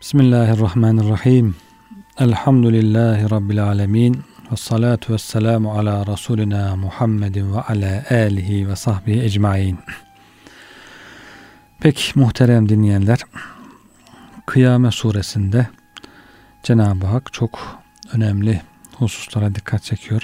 Bismillahirrahmanirrahim. 0.00 1.56
Elhamdülillahi 2.18 3.30
Rabbil 3.30 3.64
alemin. 3.64 4.22
Ve 4.52 4.56
salatu 4.56 5.12
ve 5.12 5.18
selamu 5.18 5.72
ala 5.72 6.06
Resulina 6.06 6.76
Muhammedin 6.76 7.52
ve 7.52 7.60
ala 7.60 8.04
alihi 8.10 8.68
ve 8.68 8.76
sahbihi 8.76 9.22
ecmain. 9.22 9.78
Pek 11.80 12.12
muhterem 12.14 12.68
dinleyenler, 12.68 13.18
Kıyame 14.46 14.90
suresinde 14.90 15.66
Cenab-ı 16.62 17.06
Hak 17.06 17.32
çok 17.32 17.82
önemli 18.12 18.62
hususlara 18.96 19.54
dikkat 19.54 19.82
çekiyor. 19.82 20.22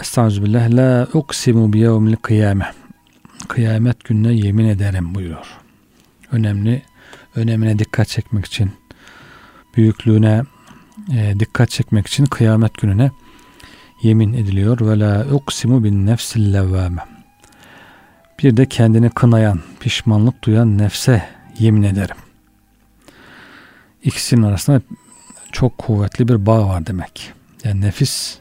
Estağfirullah. 0.00 0.70
La 0.70 1.08
uksimu 1.14 1.72
bi 1.72 1.78
yevmil 1.78 2.16
kıyame. 2.16 2.72
Kıyamet 3.48 4.04
gününe 4.04 4.32
yemin 4.32 4.64
ederim 4.64 5.14
buyuruyor. 5.14 5.46
Önemli, 6.32 6.82
önemine 7.36 7.78
dikkat 7.78 8.08
çekmek 8.08 8.44
için, 8.44 8.72
büyüklüğüne 9.76 10.42
e, 11.12 11.34
dikkat 11.40 11.70
çekmek 11.70 12.06
için 12.06 12.24
kıyamet 12.24 12.78
gününe 12.78 13.10
yemin 14.02 14.32
ediliyor. 14.32 14.80
Ve 14.80 14.98
la 14.98 15.26
uksimu 15.30 15.84
bin 15.84 16.06
nefsil 16.06 16.54
levvame. 16.54 17.02
Bir 18.42 18.56
de 18.56 18.66
kendini 18.66 19.10
kınayan, 19.10 19.60
pişmanlık 19.80 20.44
duyan 20.44 20.78
nefse 20.78 21.28
yemin 21.58 21.82
ederim. 21.82 22.16
İkisinin 24.04 24.42
arasında 24.42 24.80
çok 25.52 25.78
kuvvetli 25.78 26.28
bir 26.28 26.46
bağ 26.46 26.68
var 26.68 26.86
demek. 26.86 27.32
Yani 27.64 27.80
nefis 27.80 28.38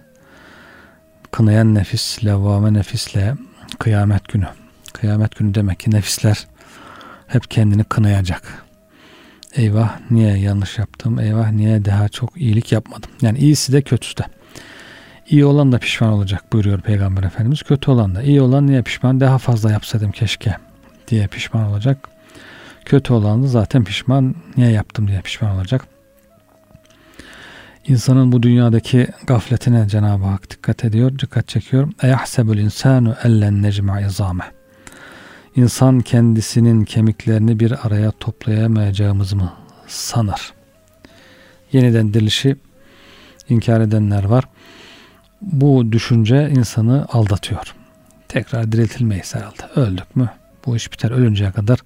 kınayan 1.31 1.75
nefis, 1.75 2.25
levvame 2.25 2.73
nefisle 2.73 3.35
kıyamet 3.79 4.27
günü. 4.27 4.47
Kıyamet 4.93 5.35
günü 5.35 5.53
demek 5.55 5.79
ki 5.79 5.91
nefisler 5.91 6.47
hep 7.27 7.51
kendini 7.51 7.83
kınayacak. 7.83 8.62
Eyvah 9.55 9.99
niye 10.11 10.37
yanlış 10.37 10.77
yaptım? 10.77 11.19
Eyvah 11.19 11.51
niye 11.51 11.85
daha 11.85 12.09
çok 12.09 12.41
iyilik 12.41 12.71
yapmadım? 12.71 13.09
Yani 13.21 13.37
iyisi 13.37 13.73
de 13.73 13.81
kötüsü 13.81 14.17
de. 14.17 14.23
İyi 15.29 15.45
olan 15.45 15.71
da 15.71 15.77
pişman 15.77 16.09
olacak 16.09 16.53
buyuruyor 16.53 16.81
Peygamber 16.81 17.23
Efendimiz. 17.23 17.63
Kötü 17.63 17.91
olan 17.91 18.15
da. 18.15 18.23
iyi 18.23 18.41
olan 18.41 18.67
niye 18.67 18.81
pişman? 18.81 19.19
Daha 19.19 19.37
fazla 19.37 19.71
yapsaydım 19.71 20.11
keşke 20.11 20.55
diye 21.07 21.27
pişman 21.27 21.63
olacak. 21.63 22.09
Kötü 22.85 23.13
olan 23.13 23.43
da 23.43 23.47
zaten 23.47 23.83
pişman 23.83 24.35
niye 24.57 24.71
yaptım 24.71 25.07
diye 25.07 25.21
pişman 25.21 25.55
olacak. 25.55 25.85
İnsanın 27.87 28.31
bu 28.31 28.43
dünyadaki 28.43 29.07
gafletine 29.27 29.87
Cenab-ı 29.87 30.25
Hak 30.25 30.49
dikkat 30.49 30.85
ediyor, 30.85 31.19
dikkat 31.19 31.47
çekiyor. 31.47 31.91
Eyahsebul 32.03 32.57
insanu 32.57 33.15
ellen 33.23 33.63
necma 33.63 34.01
izame. 34.01 34.62
İnsan 35.55 35.99
kendisinin 35.99 36.83
kemiklerini 36.83 37.59
bir 37.59 37.87
araya 37.87 38.11
toplayamayacağımız 38.11 39.33
mı 39.33 39.53
sanır? 39.87 40.53
Yeniden 41.71 42.13
dirilişi 42.13 42.55
inkar 43.49 43.81
edenler 43.81 44.23
var. 44.23 44.43
Bu 45.41 45.91
düşünce 45.91 46.49
insanı 46.49 47.05
aldatıyor. 47.09 47.75
Tekrar 48.27 48.71
diriltilmeyiz 48.71 49.35
herhalde. 49.35 49.63
Öldük 49.75 50.15
mü? 50.15 50.29
Bu 50.65 50.75
iş 50.75 50.91
biter. 50.91 51.11
Ölünceye 51.11 51.51
kadar 51.51 51.79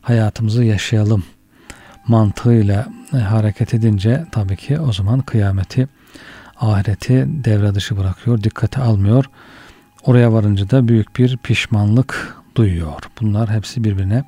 hayatımızı 0.00 0.64
yaşayalım 0.64 1.24
mantığıyla 2.08 2.86
e, 3.12 3.16
hareket 3.16 3.74
edince 3.74 4.26
tabii 4.32 4.56
ki 4.56 4.80
o 4.80 4.92
zaman 4.92 5.20
kıyameti, 5.20 5.88
ahireti 6.60 7.26
devre 7.28 7.74
dışı 7.74 7.96
bırakıyor, 7.96 8.42
dikkate 8.42 8.80
almıyor. 8.80 9.24
Oraya 10.04 10.32
varınca 10.32 10.70
da 10.70 10.88
büyük 10.88 11.16
bir 11.16 11.36
pişmanlık 11.36 12.35
duyuyor. 12.56 13.02
Bunlar 13.20 13.50
hepsi 13.50 13.84
birbirine 13.84 14.24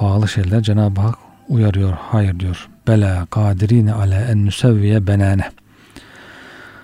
bağlı 0.00 0.28
şeyler. 0.28 0.62
Cenab-ı 0.62 1.00
Hak 1.00 1.18
uyarıyor. 1.48 1.92
Hayır 1.92 2.40
diyor. 2.40 2.68
Bela 2.86 3.26
kadirine 3.26 3.92
ale 3.92 4.26
en 4.30 4.46
nusevviye 4.46 5.06
benane. 5.06 5.50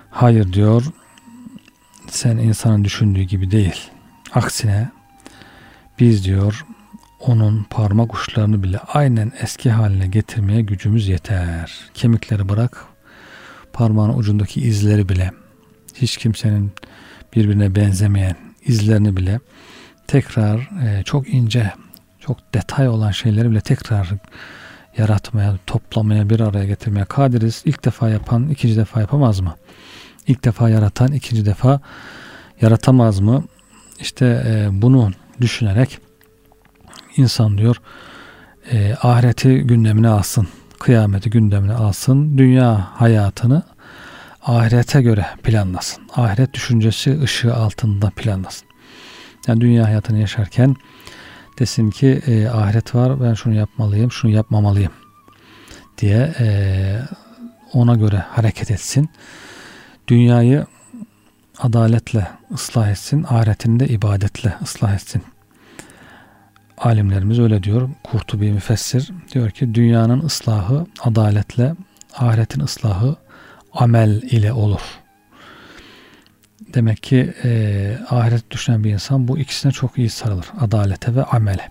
Hayır 0.09 0.53
diyor. 0.53 0.83
Sen 2.07 2.37
insanın 2.37 2.83
düşündüğü 2.83 3.21
gibi 3.21 3.51
değil. 3.51 3.89
Aksine 4.33 4.89
biz 5.99 6.25
diyor 6.25 6.65
onun 7.19 7.63
parmak 7.63 8.13
uçlarını 8.13 8.63
bile 8.63 8.79
aynen 8.79 9.31
eski 9.41 9.71
haline 9.71 10.07
getirmeye 10.07 10.61
gücümüz 10.61 11.07
yeter. 11.07 11.79
Kemikleri 11.93 12.49
bırak, 12.49 12.85
parmağın 13.73 14.17
ucundaki 14.17 14.61
izleri 14.61 15.09
bile, 15.09 15.31
hiç 15.95 16.17
kimsenin 16.17 16.71
birbirine 17.35 17.75
benzemeyen 17.75 18.35
izlerini 18.65 19.17
bile 19.17 19.39
tekrar 20.07 20.69
e, 20.83 21.03
çok 21.03 21.33
ince, 21.33 21.73
çok 22.19 22.53
detay 22.53 22.87
olan 22.87 23.11
şeyleri 23.11 23.51
bile 23.51 23.61
tekrar 23.61 24.09
yaratmaya, 24.97 25.55
toplamaya, 25.67 26.29
bir 26.29 26.39
araya 26.39 26.65
getirmeye 26.65 27.05
kadiriz. 27.05 27.61
İlk 27.65 27.85
defa 27.85 28.09
yapan 28.09 28.49
ikinci 28.49 28.77
defa 28.77 29.01
yapamaz 29.01 29.39
mı? 29.39 29.55
İlk 30.27 30.43
defa 30.43 30.69
yaratan 30.69 31.11
ikinci 31.11 31.45
defa 31.45 31.79
yaratamaz 32.61 33.19
mı? 33.19 33.43
İşte 33.99 34.43
e, 34.47 34.67
bunu 34.71 35.11
düşünerek 35.41 35.99
insan 37.17 37.57
diyor 37.57 37.81
e, 38.71 38.95
ahireti 39.01 39.57
gündemine 39.57 40.07
alsın, 40.07 40.47
kıyameti 40.79 41.29
gündemine 41.29 41.73
alsın, 41.73 42.37
dünya 42.37 42.87
hayatını 42.93 43.63
ahirete 44.43 45.01
göre 45.01 45.25
planlasın. 45.43 46.03
Ahiret 46.15 46.53
düşüncesi 46.53 47.21
ışığı 47.21 47.55
altında 47.55 48.09
planlasın. 48.15 48.70
Yani 49.47 49.61
dünya 49.61 49.85
hayatını 49.85 50.19
yaşarken 50.19 50.75
desin 51.59 51.89
ki 51.89 52.21
e, 52.27 52.47
ahiret 52.47 52.95
var 52.95 53.21
ben 53.21 53.33
şunu 53.33 53.53
yapmalıyım, 53.53 54.11
şunu 54.11 54.31
yapmamalıyım 54.31 54.91
diye 55.97 56.33
e, 56.39 56.47
ona 57.73 57.95
göre 57.95 58.17
hareket 58.17 58.71
etsin. 58.71 59.09
Dünyayı 60.07 60.65
adaletle 61.59 62.27
ıslah 62.53 62.89
etsin, 62.89 63.25
ahiretini 63.29 63.79
de 63.79 63.87
ibadetle 63.87 64.53
ıslah 64.63 64.93
etsin 64.93 65.23
alimlerimiz 66.81 67.39
öyle 67.39 67.63
diyor. 67.63 67.89
Kurtubi 68.03 68.51
müfessir 68.51 69.11
diyor 69.33 69.49
ki 69.51 69.75
dünyanın 69.75 70.25
ıslahı 70.25 70.85
adaletle, 71.03 71.75
ahiretin 72.17 72.61
ıslahı 72.61 73.15
amel 73.73 74.21
ile 74.21 74.53
olur. 74.53 74.81
Demek 76.73 77.03
ki 77.03 77.33
e, 77.43 77.97
ahiret 78.09 78.51
düşünen 78.51 78.83
bir 78.83 78.91
insan 78.91 79.27
bu 79.27 79.39
ikisine 79.39 79.71
çok 79.71 79.97
iyi 79.97 80.09
sarılır. 80.09 80.45
Adalete 80.59 81.15
ve 81.15 81.23
amele. 81.23 81.69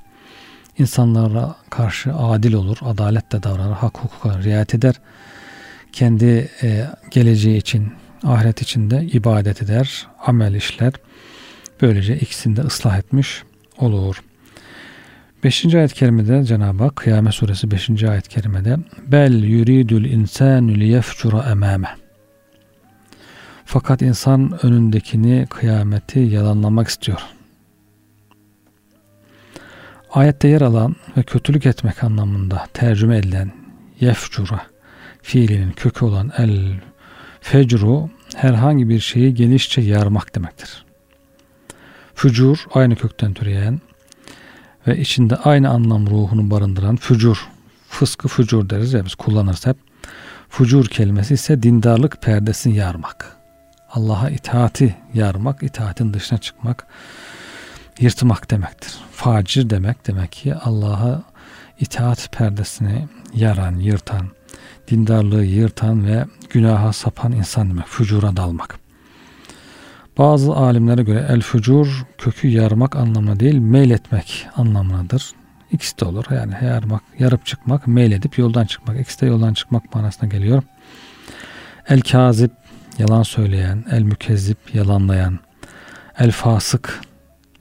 İnsanlara 0.78 1.55
karşı 1.71 2.15
adil 2.15 2.53
olur, 2.53 2.78
adaletle 2.83 3.43
davranır, 3.43 3.75
hak 3.75 3.99
hukuka 3.99 4.43
riayet 4.43 4.75
eder. 4.75 4.94
Kendi 5.93 6.50
e, 6.62 6.87
geleceği 7.10 7.56
için, 7.56 7.93
ahiret 8.25 8.62
için 8.62 8.91
de 8.91 9.03
ibadet 9.05 9.62
eder, 9.62 10.06
amel 10.27 10.55
işler. 10.55 10.93
Böylece 11.83 12.16
ikisini 12.19 12.56
de 12.56 12.60
ıslah 12.60 12.99
etmiş 12.99 13.43
olur. 13.78 14.22
5. 15.44 15.75
ayet-i 15.75 15.94
kerimede 15.94 16.44
Cenab-ı 16.44 16.84
Hak 16.84 16.97
Kıyamet 16.97 17.34
suresi 17.34 17.71
5. 17.71 18.05
ayet-i 18.05 18.28
kerimede 18.28 18.77
bel 19.06 19.43
yuridul 19.43 20.05
insanu 20.05 20.75
liyefcura 20.75 21.50
emame 21.50 21.89
fakat 23.73 24.03
insan 24.03 24.65
önündekini 24.67 25.47
kıyameti 25.51 26.19
yalanlamak 26.19 26.89
istiyor. 26.89 27.21
Ayette 30.13 30.49
yer 30.49 30.61
alan 30.61 30.97
ve 31.17 31.23
kötülük 31.23 31.67
etmek 31.67 32.05
anlamında 32.05 32.67
tercüme 32.75 33.17
edilen 33.17 33.53
yefcura 34.01 34.61
fiilinin 35.23 35.73
kökü 35.73 36.05
olan 36.05 36.33
el 36.39 36.81
fecru 37.41 38.11
herhangi 38.37 38.89
bir 38.89 39.01
şeyi 39.01 39.35
genişçe 39.35 39.81
yarmak 39.81 40.35
demektir. 40.35 40.85
Fücur 42.15 42.59
aynı 42.75 42.97
kökten 42.97 43.35
türeyen 43.35 43.81
ve 44.87 44.99
içinde 44.99 45.37
aynı 45.37 45.71
anlam 45.71 46.07
ruhunu 46.07 46.51
barındıran 46.51 46.97
fücur, 46.97 47.49
fıskı 47.89 48.28
fücur 48.28 48.71
deriz 48.71 48.93
ya 48.93 49.05
biz 49.05 49.15
kullanırız 49.15 49.66
hep. 49.66 49.77
Fucur 50.49 50.87
kelimesi 50.87 51.34
ise 51.34 51.63
dindarlık 51.63 52.23
perdesini 52.23 52.77
yarmak. 52.77 53.40
Allah'a 53.92 54.31
itaati 54.31 54.97
yarmak, 55.15 55.63
itaatin 55.63 56.13
dışına 56.13 56.39
çıkmak, 56.39 56.87
yırtmak 58.01 58.51
demektir. 58.51 58.95
Facir 59.13 59.71
demek 59.71 60.07
demek 60.07 60.33
ki 60.33 60.54
Allah'a 60.54 61.22
itaat 61.81 62.33
perdesini 62.33 63.09
yaran, 63.34 63.77
yırtan, 63.77 64.27
dindarlığı 64.91 65.45
yırtan 65.45 66.07
ve 66.07 66.25
günaha 66.51 66.92
sapan 66.92 67.33
insan 67.33 67.71
demek. 67.71 67.87
Fücura 67.87 68.37
dalmak. 68.37 68.78
Bazı 70.19 70.53
alimlere 70.53 71.03
göre 71.03 71.27
el 71.28 71.41
fücur 71.41 72.04
kökü 72.19 72.48
yarmak 72.48 72.97
anlamına 72.97 73.41
değil 73.41 73.59
meyletmek 73.59 74.47
anlamındadır. 74.57 75.33
İkisi 75.72 76.01
de 76.01 76.04
olur. 76.04 76.25
Yani 76.31 76.54
yarmak, 76.65 77.03
yarıp 77.19 77.47
çıkmak, 77.47 77.87
meyledip 77.87 78.39
yoldan 78.39 78.65
çıkmak. 78.65 79.01
İkisi 79.01 79.21
de 79.21 79.27
yoldan 79.27 79.54
çıkmak 79.54 79.95
manasına 79.95 80.28
geliyor. 80.28 80.63
El 81.89 82.01
kazip 82.01 82.53
yalan 83.01 83.23
söyleyen, 83.23 83.85
el 83.91 84.03
mükezzip 84.03 84.75
yalanlayan, 84.75 85.39
el 86.19 86.31
fasık 86.31 87.01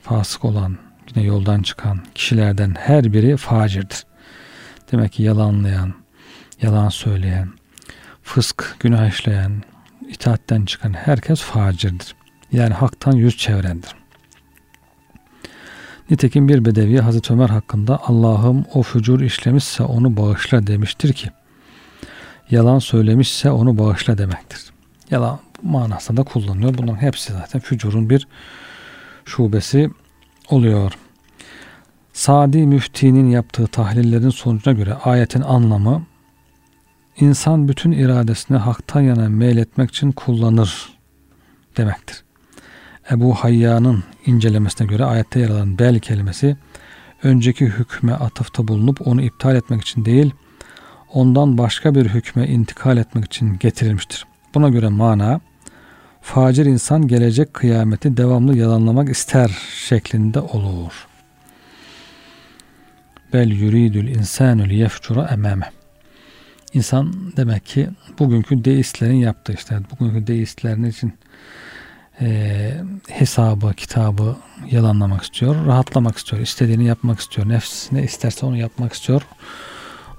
fasık 0.01 0.45
olan, 0.45 0.77
yine 1.09 1.27
yoldan 1.27 1.61
çıkan 1.61 1.99
kişilerden 2.15 2.75
her 2.79 3.13
biri 3.13 3.37
facirdir. 3.37 4.05
Demek 4.91 5.11
ki 5.11 5.23
yalanlayan, 5.23 5.93
yalan 6.61 6.89
söyleyen, 6.89 7.49
fısk, 8.23 8.75
günah 8.79 9.09
işleyen, 9.09 9.63
itaatten 10.07 10.65
çıkan 10.65 10.93
herkes 10.93 11.41
facirdir. 11.41 12.15
Yani 12.51 12.73
haktan 12.73 13.11
yüz 13.11 13.37
çevirendir. 13.37 13.95
Nitekim 16.09 16.47
bir 16.47 16.65
bedevi 16.65 16.99
Hazreti 16.99 17.33
Ömer 17.33 17.49
hakkında 17.49 17.99
Allah'ım 18.07 18.65
o 18.73 18.81
fücur 18.81 19.21
işlemişse 19.21 19.83
onu 19.83 20.17
bağışla 20.17 20.67
demiştir 20.67 21.13
ki 21.13 21.29
yalan 22.51 22.79
söylemişse 22.79 23.51
onu 23.51 23.77
bağışla 23.77 24.17
demektir. 24.17 24.78
Yalan 25.11 25.39
manasında 25.63 26.23
kullanılıyor. 26.23 26.77
Bunların 26.77 27.01
hepsi 27.01 27.33
zaten 27.33 27.61
fücurun 27.61 28.09
bir 28.09 28.27
şubesi 29.25 29.89
oluyor. 30.49 30.93
Sadi 32.13 32.57
Müfti'nin 32.57 33.29
yaptığı 33.29 33.67
tahlillerin 33.67 34.29
sonucuna 34.29 34.73
göre 34.73 34.93
ayetin 34.93 35.41
anlamı 35.41 36.05
insan 37.19 37.67
bütün 37.67 37.91
iradesini 37.91 38.57
haktan 38.57 39.01
yana 39.01 39.29
meyletmek 39.29 39.89
için 39.89 40.11
kullanır 40.11 40.89
demektir. 41.77 42.23
Ebu 43.11 43.33
Hayya'nın 43.33 44.03
incelemesine 44.25 44.87
göre 44.87 45.05
ayette 45.05 45.39
yer 45.39 45.49
alan 45.49 45.79
bel 45.79 45.99
kelimesi 45.99 46.57
önceki 47.23 47.65
hükme 47.65 48.13
atıfta 48.13 48.67
bulunup 48.67 49.07
onu 49.07 49.21
iptal 49.21 49.55
etmek 49.55 49.81
için 49.81 50.05
değil, 50.05 50.33
ondan 51.13 51.57
başka 51.57 51.95
bir 51.95 52.05
hükme 52.05 52.47
intikal 52.47 52.97
etmek 52.97 53.25
için 53.25 53.57
getirilmiştir. 53.59 54.28
Buna 54.53 54.69
göre 54.69 54.87
mana 54.87 55.41
facir 56.21 56.65
insan 56.65 57.07
gelecek 57.07 57.53
kıyameti 57.53 58.17
devamlı 58.17 58.57
yalanlamak 58.57 59.09
ister 59.09 59.57
şeklinde 59.87 60.39
olur. 60.39 61.07
Bel 63.33 63.49
yuridül 63.49 64.07
insanü 64.07 64.69
liyefcura 64.69 65.27
emame. 65.27 65.71
İnsan 66.73 67.13
demek 67.37 67.65
ki 67.65 67.89
bugünkü 68.19 68.65
deistlerin 68.65 69.15
yaptığı 69.15 69.53
işte 69.53 69.79
bugünkü 69.91 70.27
deistlerin 70.27 70.83
için 70.83 71.13
e, 72.21 72.71
hesabı, 73.09 73.73
kitabı 73.73 74.35
yalanlamak 74.71 75.23
istiyor. 75.23 75.65
Rahatlamak 75.65 76.17
istiyor. 76.17 76.41
istediğini 76.41 76.85
yapmak 76.85 77.19
istiyor. 77.19 77.49
Nefs 77.49 77.91
ne 77.91 78.03
isterse 78.03 78.45
onu 78.45 78.57
yapmak 78.57 78.93
istiyor. 78.93 79.21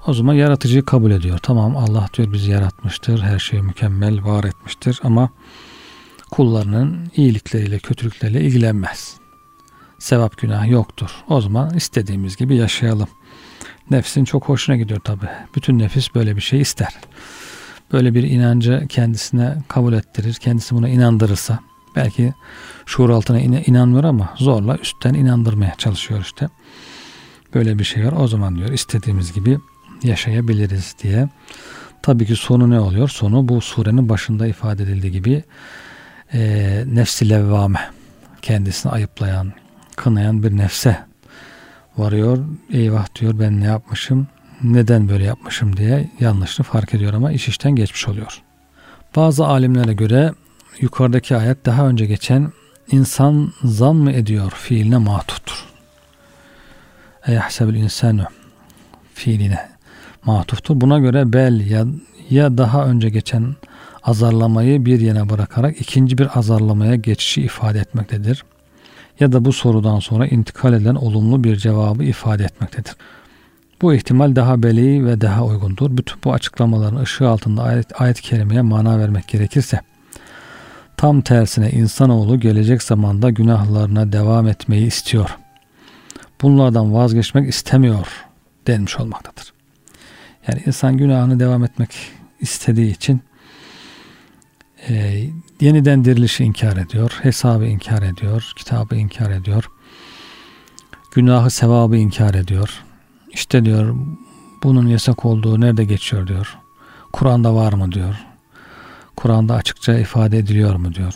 O 0.07 0.13
zaman 0.13 0.33
yaratıcıyı 0.33 0.85
kabul 0.85 1.11
ediyor. 1.11 1.37
Tamam 1.37 1.77
Allah 1.77 2.09
diyor 2.13 2.33
bizi 2.33 2.51
yaratmıştır. 2.51 3.21
Her 3.21 3.39
şeyi 3.39 3.61
mükemmel 3.61 4.23
var 4.23 4.43
etmiştir. 4.43 4.99
Ama 5.03 5.29
kullarının 6.31 7.11
iyilikleriyle 7.15 7.79
kötülükleriyle 7.79 8.41
ilgilenmez. 8.41 9.17
Sevap 9.99 10.37
günah 10.37 10.69
yoktur. 10.69 11.11
O 11.29 11.41
zaman 11.41 11.73
istediğimiz 11.75 12.37
gibi 12.37 12.55
yaşayalım. 12.55 13.07
Nefsin 13.89 14.25
çok 14.25 14.49
hoşuna 14.49 14.75
gidiyor 14.75 14.99
tabi. 14.99 15.25
Bütün 15.55 15.79
nefis 15.79 16.15
böyle 16.15 16.35
bir 16.35 16.41
şey 16.41 16.61
ister. 16.61 16.93
Böyle 17.93 18.13
bir 18.13 18.23
inancı 18.23 18.85
kendisine 18.89 19.57
kabul 19.67 19.93
ettirir. 19.93 20.33
Kendisi 20.33 20.75
buna 20.75 20.89
inandırırsa 20.89 21.59
belki 21.95 22.33
şuur 22.85 23.09
altına 23.09 23.39
inanmıyor 23.39 24.03
ama 24.03 24.33
zorla 24.37 24.77
üstten 24.77 25.13
inandırmaya 25.13 25.75
çalışıyor 25.77 26.21
işte. 26.21 26.49
Böyle 27.53 27.79
bir 27.79 27.83
şey 27.83 28.05
var. 28.05 28.13
O 28.17 28.27
zaman 28.27 28.55
diyor 28.55 28.69
istediğimiz 28.69 29.33
gibi 29.33 29.59
yaşayabiliriz 30.03 30.95
diye. 31.03 31.29
Tabii 32.01 32.25
ki 32.25 32.35
sonu 32.35 32.69
ne 32.69 32.79
oluyor? 32.79 33.09
Sonu 33.09 33.47
bu 33.49 33.61
surenin 33.61 34.09
başında 34.09 34.47
ifade 34.47 34.83
edildiği 34.83 35.11
gibi 35.11 35.43
e, 36.33 36.83
nefsi 36.87 37.29
levvame 37.29 37.79
kendisini 38.41 38.91
ayıplayan, 38.91 39.53
kınayan 39.95 40.43
bir 40.43 40.57
nefse 40.57 40.97
varıyor. 41.97 42.45
Eyvah 42.73 43.15
diyor 43.19 43.39
ben 43.39 43.61
ne 43.61 43.65
yapmışım, 43.65 44.27
neden 44.63 45.09
böyle 45.09 45.23
yapmışım 45.23 45.77
diye 45.77 46.09
yanlışını 46.19 46.65
fark 46.65 46.93
ediyor 46.93 47.13
ama 47.13 47.31
iş 47.31 47.47
işten 47.47 47.75
geçmiş 47.75 48.07
oluyor. 48.07 48.41
Bazı 49.15 49.45
alimlere 49.45 49.93
göre 49.93 50.33
yukarıdaki 50.79 51.35
ayet 51.35 51.65
daha 51.65 51.87
önce 51.87 52.05
geçen 52.05 52.51
insan 52.91 53.53
zan 53.63 53.95
mı 53.95 54.11
ediyor 54.11 54.51
fiiline 54.51 54.97
matuftur. 54.97 55.65
Eyahsebül 57.27 57.75
insanu 57.75 58.25
fiiline 59.13 59.70
matuftur. 60.25 60.81
Buna 60.81 60.99
göre 60.99 61.33
bel 61.33 61.69
ya, 61.69 61.85
ya 62.29 62.57
daha 62.57 62.85
önce 62.85 63.09
geçen 63.09 63.55
azarlamayı 64.03 64.85
bir 64.85 64.99
yana 64.99 65.29
bırakarak 65.29 65.81
ikinci 65.81 66.17
bir 66.17 66.39
azarlamaya 66.39 66.95
geçişi 66.95 67.41
ifade 67.41 67.79
etmektedir. 67.79 68.43
Ya 69.19 69.31
da 69.31 69.45
bu 69.45 69.53
sorudan 69.53 69.99
sonra 69.99 70.27
intikal 70.27 70.73
edilen 70.73 70.95
olumlu 70.95 71.43
bir 71.43 71.55
cevabı 71.55 72.03
ifade 72.03 72.43
etmektedir. 72.43 72.95
Bu 73.81 73.93
ihtimal 73.93 74.35
daha 74.35 74.63
beli 74.63 75.05
ve 75.05 75.21
daha 75.21 75.45
uygundur. 75.45 75.97
Bütün 75.97 76.17
bu 76.23 76.33
açıklamaların 76.33 77.01
ışığı 77.01 77.29
altında 77.29 77.63
ayet, 77.63 78.01
ayet-i 78.01 78.21
kerimeye 78.21 78.61
mana 78.61 78.99
vermek 78.99 79.27
gerekirse 79.27 79.79
tam 80.97 81.21
tersine 81.21 81.71
insanoğlu 81.71 82.39
gelecek 82.39 82.83
zamanda 82.83 83.29
günahlarına 83.29 84.11
devam 84.11 84.47
etmeyi 84.47 84.87
istiyor. 84.87 85.37
Bunlardan 86.41 86.93
vazgeçmek 86.93 87.49
istemiyor 87.49 88.07
denmiş 88.67 88.99
olmaktadır. 88.99 89.53
Yani 90.51 90.63
insan 90.65 90.97
günahını 90.97 91.39
devam 91.39 91.63
etmek 91.63 91.89
istediği 92.39 92.91
için 92.91 93.21
e, 94.89 95.23
yeniden 95.61 96.05
dirilişi 96.05 96.43
inkar 96.43 96.77
ediyor, 96.77 97.19
hesabı 97.21 97.65
inkar 97.65 98.01
ediyor, 98.01 98.51
kitabı 98.55 98.95
inkar 98.95 99.31
ediyor, 99.31 99.71
günahı 101.11 101.49
sevabı 101.49 101.97
inkar 101.97 102.33
ediyor. 102.33 102.83
İşte 103.29 103.65
diyor 103.65 103.95
bunun 104.63 104.87
yasak 104.87 105.25
olduğu 105.25 105.61
nerede 105.61 105.83
geçiyor 105.83 106.27
diyor. 106.27 106.57
Kur'an'da 107.13 107.55
var 107.55 107.73
mı 107.73 107.91
diyor. 107.91 108.15
Kur'an'da 109.15 109.55
açıkça 109.55 109.99
ifade 109.99 110.37
ediliyor 110.37 110.75
mu 110.75 110.93
diyor. 110.93 111.13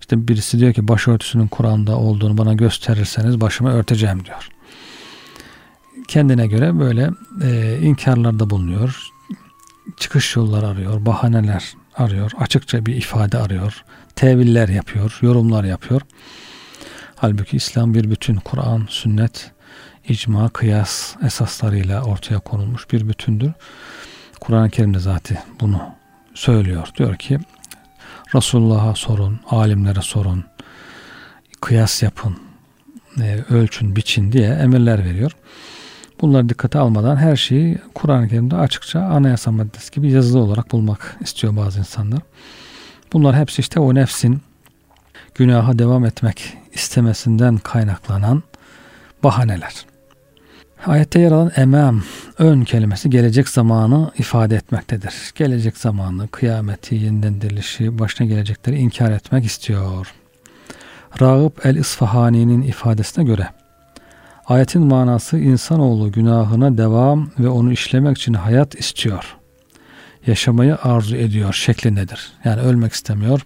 İşte 0.00 0.28
birisi 0.28 0.58
diyor 0.58 0.72
ki 0.72 0.88
başörtüsünün 0.88 1.48
Kur'an'da 1.48 1.96
olduğunu 1.98 2.38
bana 2.38 2.54
gösterirseniz 2.54 3.40
başımı 3.40 3.72
örteceğim 3.72 4.24
diyor. 4.24 4.57
Kendine 6.08 6.46
göre 6.46 6.78
böyle 6.78 7.10
e, 7.42 7.78
inkarlarda 7.82 8.50
bulunuyor. 8.50 9.08
Çıkış 9.96 10.36
yolları 10.36 10.66
arıyor, 10.66 11.06
bahaneler 11.06 11.74
arıyor, 11.96 12.30
açıkça 12.38 12.86
bir 12.86 12.96
ifade 12.96 13.38
arıyor, 13.38 13.84
teviller 14.16 14.68
yapıyor, 14.68 15.18
yorumlar 15.22 15.64
yapıyor. 15.64 16.00
Halbuki 17.16 17.56
İslam 17.56 17.94
bir 17.94 18.10
bütün 18.10 18.36
Kur'an, 18.36 18.86
sünnet, 18.88 19.50
icma, 20.08 20.48
kıyas 20.48 21.16
esaslarıyla 21.26 22.02
ortaya 22.02 22.40
konulmuş 22.40 22.92
bir 22.92 23.08
bütündür. 23.08 23.52
Kur'an-ı 24.40 24.70
Kerim'de 24.70 24.98
zaten 24.98 25.38
bunu 25.60 25.82
söylüyor. 26.34 26.88
Diyor 26.98 27.16
ki 27.16 27.38
Resulullah'a 28.34 28.94
sorun, 28.94 29.40
alimlere 29.50 30.02
sorun, 30.02 30.44
kıyas 31.60 32.02
yapın, 32.02 32.38
e, 33.20 33.44
ölçün, 33.50 33.96
biçin 33.96 34.32
diye 34.32 34.48
emirler 34.48 35.04
veriyor. 35.04 35.32
Bunları 36.20 36.48
dikkate 36.48 36.78
almadan 36.78 37.16
her 37.16 37.36
şeyi 37.36 37.78
Kur'an-ı 37.94 38.28
Kerim'de 38.28 38.56
açıkça 38.56 39.00
anayasa 39.00 39.50
maddesi 39.50 39.90
gibi 39.90 40.12
yazılı 40.12 40.40
olarak 40.40 40.72
bulmak 40.72 41.16
istiyor 41.20 41.56
bazı 41.56 41.78
insanlar. 41.78 42.20
Bunlar 43.12 43.36
hepsi 43.36 43.60
işte 43.60 43.80
o 43.80 43.94
nefsin 43.94 44.40
günaha 45.34 45.78
devam 45.78 46.04
etmek 46.04 46.56
istemesinden 46.72 47.56
kaynaklanan 47.56 48.42
bahaneler. 49.22 49.74
Ayette 50.86 51.20
yer 51.20 51.32
alan 51.32 51.52
emam, 51.56 52.02
ön 52.38 52.64
kelimesi 52.64 53.10
gelecek 53.10 53.48
zamanı 53.48 54.12
ifade 54.18 54.56
etmektedir. 54.56 55.14
Gelecek 55.34 55.76
zamanı, 55.76 56.28
kıyameti, 56.28 56.94
yeniden 56.94 57.40
dirilişi, 57.40 57.98
başına 57.98 58.26
gelecekleri 58.26 58.78
inkar 58.78 59.10
etmek 59.10 59.44
istiyor. 59.44 60.14
Rağıp 61.20 61.66
el-İsfahani'nin 61.66 62.62
ifadesine 62.62 63.24
göre 63.24 63.48
Ayetin 64.48 64.82
manası 64.82 65.38
insanoğlu 65.38 66.12
günahına 66.12 66.78
devam 66.78 67.30
ve 67.38 67.48
onu 67.48 67.72
işlemek 67.72 68.18
için 68.18 68.34
hayat 68.34 68.74
istiyor. 68.74 69.36
Yaşamayı 70.26 70.76
arzu 70.76 71.16
ediyor 71.16 71.52
şeklindedir. 71.52 72.32
Yani 72.44 72.60
ölmek 72.60 72.92
istemiyor. 72.92 73.40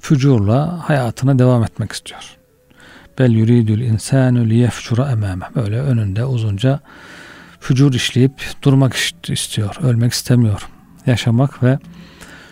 Fücurla 0.00 0.88
hayatına 0.88 1.38
devam 1.38 1.62
etmek 1.64 1.92
istiyor. 1.92 2.36
Bel 3.18 3.30
yuridül 3.30 3.80
insanu 3.80 4.44
liyefcura 4.44 5.10
emame. 5.10 5.46
Böyle 5.54 5.80
önünde 5.80 6.24
uzunca 6.24 6.80
fücur 7.60 7.94
işleyip 7.94 8.32
durmak 8.62 8.96
istiyor. 9.28 9.76
Ölmek 9.82 10.12
istemiyor. 10.12 10.68
Yaşamak 11.06 11.62
ve 11.62 11.78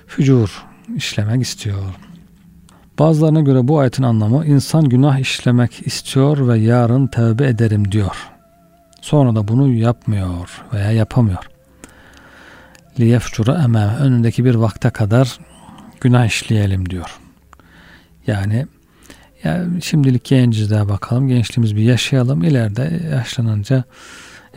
fücur 0.06 0.64
işlemek 0.96 1.42
istiyor. 1.42 1.84
Bazılarına 2.98 3.40
göre 3.40 3.68
bu 3.68 3.78
ayetin 3.78 4.02
anlamı 4.02 4.46
insan 4.46 4.84
günah 4.84 5.18
işlemek 5.18 5.86
istiyor 5.86 6.48
ve 6.48 6.58
yarın 6.58 7.06
tövbe 7.06 7.46
ederim 7.46 7.92
diyor. 7.92 8.16
Sonra 9.00 9.34
da 9.36 9.48
bunu 9.48 9.72
yapmıyor 9.72 10.64
veya 10.72 10.92
yapamıyor. 10.92 11.50
Liyefcura 13.00 13.62
emem 13.64 13.96
önündeki 13.96 14.44
bir 14.44 14.54
vakte 14.54 14.90
kadar 14.90 15.38
günah 16.00 16.26
işleyelim 16.26 16.90
diyor. 16.90 17.18
Yani 18.26 18.66
ya 19.44 19.64
şimdilik 19.82 20.24
genciz 20.24 20.70
daha 20.70 20.88
bakalım. 20.88 21.28
Gençliğimiz 21.28 21.76
bir 21.76 21.82
yaşayalım. 21.82 22.42
İleride 22.42 23.00
yaşlanınca 23.10 23.84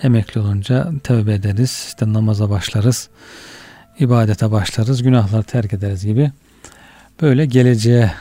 Emekli 0.04 0.42
olunca 0.42 0.92
tövbe 1.04 1.34
ederiz, 1.34 1.86
işte 1.88 2.14
namaza 2.14 2.50
başlarız, 2.50 3.10
ibadete 4.00 4.52
başlarız, 4.52 5.04
günahları 5.04 5.44
terk 5.44 5.74
ederiz 5.74 6.06
gibi. 6.06 6.32
Böyle 7.22 7.46
geleceğe 7.46 8.12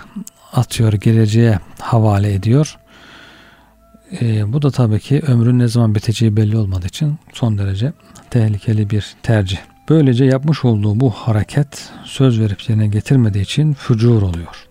atıyor, 0.53 0.93
geleceğe 0.93 1.59
havale 1.81 2.35
ediyor. 2.35 2.79
E, 4.21 4.53
bu 4.53 4.63
da 4.63 4.71
tabii 4.71 5.01
ki 5.01 5.23
ömrün 5.27 5.59
ne 5.59 5.69
zaman 5.69 5.95
biteceği 5.95 6.37
belli 6.37 6.57
olmadığı 6.57 6.87
için 6.87 7.19
son 7.33 7.59
derece 7.59 7.93
tehlikeli 8.31 8.91
bir 8.91 9.17
tercih. 9.23 9.59
Böylece 9.89 10.25
yapmış 10.25 10.65
olduğu 10.65 11.01
bu 11.01 11.11
hareket 11.11 11.91
söz 12.05 12.41
verip 12.41 12.69
yerine 12.69 12.87
getirmediği 12.87 13.43
için 13.43 13.75
fücur 13.75 14.23
oluyor. 14.23 14.67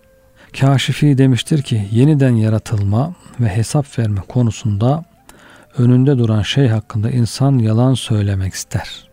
Kaşifi 0.60 1.18
demiştir 1.18 1.62
ki 1.62 1.88
yeniden 1.92 2.36
yaratılma 2.36 3.14
ve 3.40 3.50
hesap 3.50 4.00
verme 4.00 4.22
konusunda 4.22 5.06
önünde 5.78 6.18
duran 6.18 6.42
şey 6.42 6.68
hakkında 6.68 7.12
insan 7.12 7.58
yalan 7.58 7.94
söylemek 7.94 8.54
ister. 8.54 9.10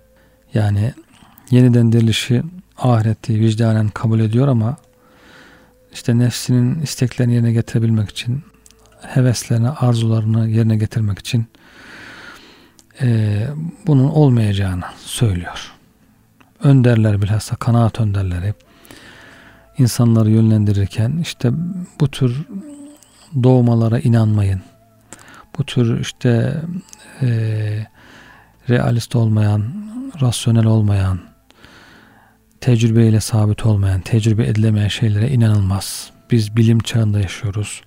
Yani 0.54 0.92
yeniden 1.50 1.92
dirilişi 1.92 2.42
ahireti 2.78 3.40
vicdanen 3.40 3.88
kabul 3.88 4.21
ediyor 4.21 4.49
ama 4.49 4.76
işte 5.95 6.19
nefsinin 6.19 6.83
isteklerini 6.83 7.35
yerine 7.35 7.53
getirebilmek 7.53 8.11
için 8.11 8.43
heveslerini, 9.03 9.69
arzularını 9.69 10.49
yerine 10.49 10.77
getirmek 10.77 11.19
için 11.19 11.47
e, 13.03 13.47
bunun 13.87 14.09
olmayacağını 14.09 14.85
söylüyor. 14.99 15.73
Önderler 16.63 17.23
bilhassa 17.23 17.57
kanaat 17.57 18.01
önderleri 18.01 18.55
insanları 19.79 20.31
yönlendirirken 20.31 21.19
işte 21.23 21.51
bu 22.01 22.11
tür 22.11 22.47
doğmalara 23.43 23.99
inanmayın. 23.99 24.63
Bu 25.59 25.65
tür 25.65 26.01
işte 26.01 26.63
e, 27.23 27.29
realist 28.71 29.17
olmayan, 29.17 29.65
rasyonel 30.21 30.67
olmayan, 30.67 31.21
tecrübeyle 32.64 33.21
sabit 33.21 33.66
olmayan, 33.66 34.00
tecrübe 34.00 34.47
edilemeyen 34.47 34.88
şeylere 34.88 35.30
inanılmaz. 35.30 36.11
Biz 36.30 36.56
bilim 36.56 36.78
çağında 36.78 37.21
yaşıyoruz. 37.21 37.83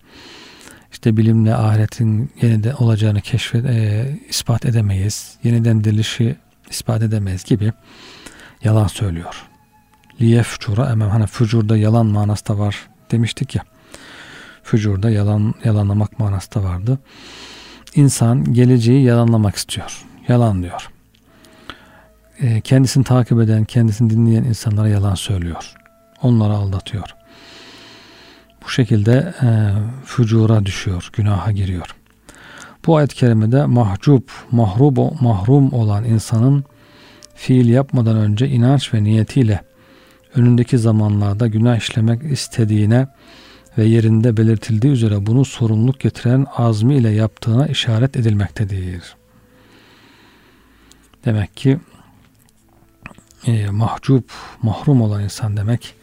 İşte 0.92 1.18
bilimle 1.18 1.56
ahiretin 1.56 2.32
yeniden 2.42 2.74
olacağını 2.74 3.22
keşfet, 3.22 3.66
e, 3.66 4.08
ispat 4.30 4.66
edemeyiz. 4.66 5.38
Yeniden 5.44 5.84
dirilişi 5.84 6.36
ispat 6.70 7.02
edemeyiz 7.02 7.44
gibi 7.44 7.74
yalan 8.64 8.88
söylüyor. 8.88 9.46
Liyefcura 10.22 10.92
emem 10.92 11.10
hani 11.10 11.28
fücurda 11.28 11.78
yalan 11.78 12.06
manası 12.06 12.48
da 12.48 12.60
var 12.60 12.88
demiştik 13.12 13.56
ya. 13.56 13.64
Fücurda 14.64 15.10
yalan 15.10 15.54
yalanlamak 15.64 16.20
manası 16.20 16.56
da 16.56 16.64
vardı. 16.64 17.00
İnsan 17.96 18.54
geleceği 18.54 19.04
yalanlamak 19.04 19.56
istiyor. 19.56 20.06
Yalan 20.28 20.64
diyor. 20.64 20.90
E, 22.42 22.62
kendisini 22.62 23.04
takip 23.04 23.40
eden, 23.40 23.66
kendisini 23.66 24.10
dinleyen 24.10 24.44
insanlara 24.44 24.88
yalan 24.88 25.16
söylüyor. 25.16 25.74
Onları 26.22 26.54
aldatıyor. 26.54 27.10
Bu 28.66 28.70
şekilde 28.70 29.34
e, 29.44 29.48
fücura 30.06 30.66
düşüyor, 30.66 31.10
günaha 31.14 31.52
giriyor. 31.52 31.96
Bu 32.86 32.98
ayet-i 32.98 33.16
kerimede 33.16 33.66
mahcup, 33.66 34.32
mahrub, 34.52 34.98
mahrum 35.22 35.74
olan 35.74 36.04
insanın 36.04 36.64
fiil 37.36 37.70
yapmadan 37.70 38.18
önce 38.18 38.48
inanç 38.48 38.94
ve 38.94 39.04
niyetiyle 39.04 39.62
önündeki 40.36 40.78
zamanlarda 40.78 41.48
günah 41.48 41.78
işlemek 41.78 42.24
istediğine 42.24 43.08
ve 43.78 43.86
yerinde 43.86 44.38
belirtildiği 44.38 44.94
üzere 44.94 45.26
bunu 45.26 45.46
sorumluluk 45.46 46.00
getiren 46.00 46.46
azmi 46.58 46.96
ile 46.96 47.10
yaptığına 47.10 47.68
işaret 47.68 48.18
edilmektedir. 48.18 49.16
Demek 51.26 51.58
ki 51.58 51.80
e, 53.48 53.70
mahcup, 53.70 54.32
mahrum 54.62 55.02
olan 55.02 55.24
insan 55.24 55.58
demek 55.58 55.94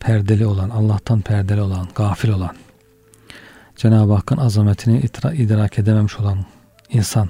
perdeli 0.00 0.46
olan, 0.46 0.70
Allah'tan 0.70 1.20
perdeli 1.20 1.60
olan, 1.60 1.88
gafil 1.94 2.28
olan, 2.28 2.56
Cenab-ı 3.76 4.12
Hakk'ın 4.12 4.36
azametini 4.36 5.02
idrak 5.36 5.78
edememiş 5.78 6.20
olan 6.20 6.44
insan 6.90 7.28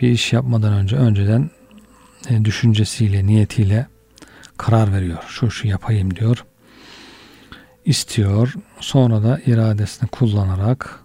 bir 0.00 0.08
iş 0.08 0.32
yapmadan 0.32 0.72
önce 0.72 0.96
önceden 0.96 1.50
e, 2.28 2.44
düşüncesiyle, 2.44 3.26
niyetiyle 3.26 3.86
karar 4.56 4.92
veriyor. 4.92 5.18
Şu 5.28 5.50
şu 5.50 5.68
yapayım 5.68 6.16
diyor. 6.16 6.44
istiyor. 7.84 8.54
Sonra 8.80 9.22
da 9.22 9.40
iradesini 9.46 10.08
kullanarak 10.08 11.00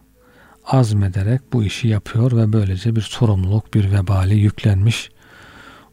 azmederek 0.66 1.42
bu 1.54 1.64
işi 1.64 1.88
yapıyor 1.88 2.32
ve 2.32 2.54
böylece 2.54 2.96
bir 2.96 3.02
sorumluluk, 3.02 3.74
bir 3.74 3.92
vebali 3.92 4.36
yüklenmiş 4.36 5.10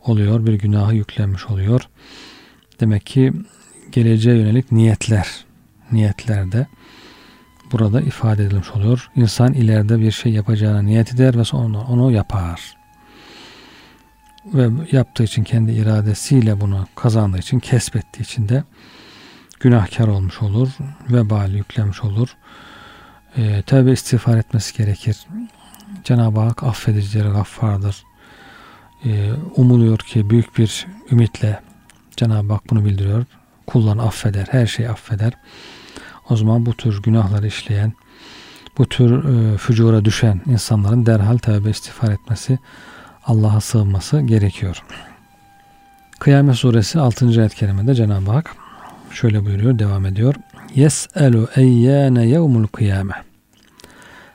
oluyor. 0.04 0.46
Bir 0.46 0.54
günahı 0.54 0.94
yüklenmiş 0.94 1.46
oluyor. 1.46 1.88
Demek 2.80 3.06
ki 3.06 3.32
geleceğe 3.92 4.36
yönelik 4.36 4.72
niyetler, 4.72 5.28
niyetlerde 5.92 6.66
burada 7.72 8.00
ifade 8.00 8.44
edilmiş 8.44 8.70
oluyor. 8.70 9.10
İnsan 9.16 9.52
ileride 9.52 10.00
bir 10.00 10.10
şey 10.10 10.32
yapacağına 10.32 10.82
niyet 10.82 11.14
eder 11.14 11.38
ve 11.38 11.44
sonra 11.44 11.78
onu 11.78 12.12
yapar 12.12 12.76
ve 14.54 14.68
yaptığı 14.92 15.22
için 15.22 15.44
kendi 15.44 15.72
iradesiyle 15.72 16.60
bunu 16.60 16.86
kazandığı 16.94 17.38
için 17.38 17.58
kesbettiği 17.58 18.24
için 18.24 18.48
de 18.48 18.64
günahkar 19.60 20.08
olmuş 20.08 20.42
olur. 20.42 20.68
Vebal 21.10 21.52
yüklemiş 21.52 22.04
olur. 22.04 22.36
E, 23.36 23.62
tövbe 23.62 23.92
istiğfar 23.92 24.36
etmesi 24.36 24.76
gerekir. 24.76 25.26
Cenab-ı 26.04 26.40
Hak 26.40 26.62
affedicileri 26.62 27.28
gaffardır. 27.28 28.04
E, 29.04 29.32
umuluyor 29.56 29.98
ki 29.98 30.30
büyük 30.30 30.58
bir 30.58 30.86
ümitle 31.12 31.60
Cenab-ı 32.16 32.52
Hak 32.52 32.70
bunu 32.70 32.84
bildiriyor. 32.84 33.24
Kullarını 33.66 34.02
affeder. 34.02 34.46
Her 34.50 34.66
şeyi 34.66 34.90
affeder. 34.90 35.32
O 36.30 36.36
zaman 36.36 36.66
bu 36.66 36.74
tür 36.74 37.02
günahları 37.02 37.46
işleyen, 37.46 37.92
bu 38.78 38.88
tür 38.88 39.24
e, 39.24 39.58
fücura 39.58 40.04
düşen 40.04 40.40
insanların 40.46 41.06
derhal 41.06 41.38
tövbe 41.38 41.70
istiğfar 41.70 42.12
etmesi 42.12 42.58
Allah'a 43.26 43.60
sığınması 43.60 44.20
gerekiyor. 44.20 44.82
Kıyamet 46.18 46.56
suresi 46.56 47.00
6. 47.00 47.40
ayet 47.40 47.54
kerimede 47.54 47.94
Cenab-ı 47.94 48.30
Hak 48.30 48.56
şöyle 49.10 49.44
buyuruyor, 49.44 49.78
devam 49.78 50.06
ediyor. 50.06 50.34
Yes'elu 50.74 51.48
eyyâne 51.56 52.26
yevmul 52.26 52.66
kıyame. 52.66 53.14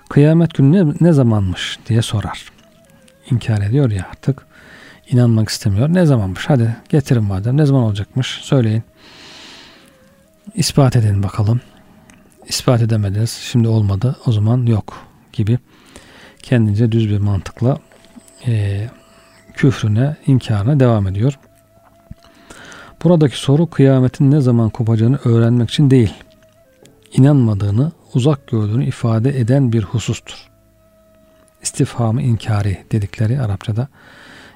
Kıyamet 0.09 0.53
günü 0.53 0.89
ne, 0.89 0.93
ne 1.01 1.13
zamanmış 1.13 1.79
diye 1.88 2.01
sorar. 2.01 2.45
İnkar 3.31 3.61
ediyor 3.61 3.91
ya 3.91 4.07
artık. 4.09 4.49
İnanmak 5.11 5.49
istemiyor. 5.49 5.89
Ne 5.93 6.05
zamanmış? 6.05 6.49
Hadi 6.49 6.75
getirin 6.89 7.23
madem. 7.23 7.57
Ne 7.57 7.65
zaman 7.65 7.83
olacakmış? 7.83 8.27
Söyleyin. 8.27 8.83
İspat 10.55 10.95
edin 10.95 11.23
bakalım. 11.23 11.61
İspat 12.47 12.81
edemediniz. 12.81 13.31
Şimdi 13.31 13.67
olmadı. 13.67 14.15
O 14.25 14.31
zaman 14.31 14.65
yok 14.65 15.05
gibi 15.33 15.59
kendince 16.43 16.91
düz 16.91 17.09
bir 17.09 17.17
mantıkla 17.17 17.77
e, 18.47 18.87
küfrüne, 19.53 20.15
inkarına 20.27 20.79
devam 20.79 21.07
ediyor. 21.07 21.39
Buradaki 23.03 23.37
soru 23.37 23.69
kıyametin 23.69 24.31
ne 24.31 24.41
zaman 24.41 24.69
kopacağını 24.69 25.19
öğrenmek 25.25 25.69
için 25.69 25.91
değil, 25.91 26.13
inanmadığını, 27.13 27.91
uzak 28.13 28.47
gördüğünü 28.47 28.85
ifade 28.85 29.39
eden 29.39 29.73
bir 29.73 29.83
husustur. 29.83 30.49
İstifhamı 31.61 32.21
inkari 32.21 32.85
dedikleri 32.91 33.41
Arapçada 33.41 33.87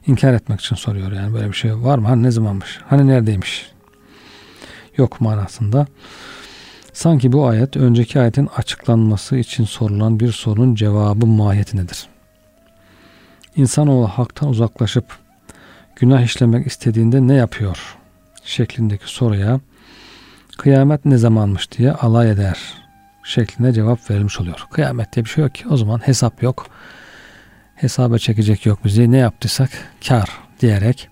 inkar 0.07 0.33
etmek 0.33 0.59
için 0.59 0.75
soruyor. 0.75 1.11
Yani 1.11 1.33
böyle 1.33 1.47
bir 1.47 1.53
şey 1.53 1.75
var 1.75 1.97
mı? 1.97 2.07
Hani 2.07 2.23
ne 2.23 2.31
zamanmış? 2.31 2.79
Hani 2.87 3.07
neredeymiş? 3.07 3.71
Yok 4.97 5.21
manasında. 5.21 5.87
Sanki 6.93 7.31
bu 7.31 7.47
ayet 7.47 7.77
önceki 7.77 8.19
ayetin 8.19 8.49
açıklanması 8.57 9.37
için 9.37 9.63
sorulan 9.63 10.19
bir 10.19 10.31
sorunun 10.31 10.75
cevabı 10.75 11.25
mahiyetindedir. 11.25 12.07
İnsanoğlu 13.55 14.07
haktan 14.07 14.49
uzaklaşıp 14.49 15.05
günah 15.95 16.21
işlemek 16.21 16.67
istediğinde 16.67 17.27
ne 17.27 17.33
yapıyor? 17.33 17.97
şeklindeki 18.43 19.13
soruya 19.13 19.59
kıyamet 20.57 21.05
ne 21.05 21.17
zamanmış 21.17 21.71
diye 21.71 21.91
alay 21.91 22.31
eder 22.31 22.59
şeklinde 23.23 23.73
cevap 23.73 24.09
verilmiş 24.09 24.39
oluyor. 24.39 24.67
Kıyamet 24.71 25.13
diye 25.13 25.25
bir 25.25 25.29
şey 25.29 25.43
yok 25.43 25.55
ki. 25.55 25.67
O 25.69 25.77
zaman 25.77 25.99
hesap 25.99 26.43
yok. 26.43 26.67
Hesaba 27.83 28.17
çekecek 28.17 28.65
yok 28.65 28.79
bizi. 28.85 29.11
Ne 29.11 29.17
yaptıysak 29.17 29.69
kar 30.07 30.29
diyerek 30.59 31.09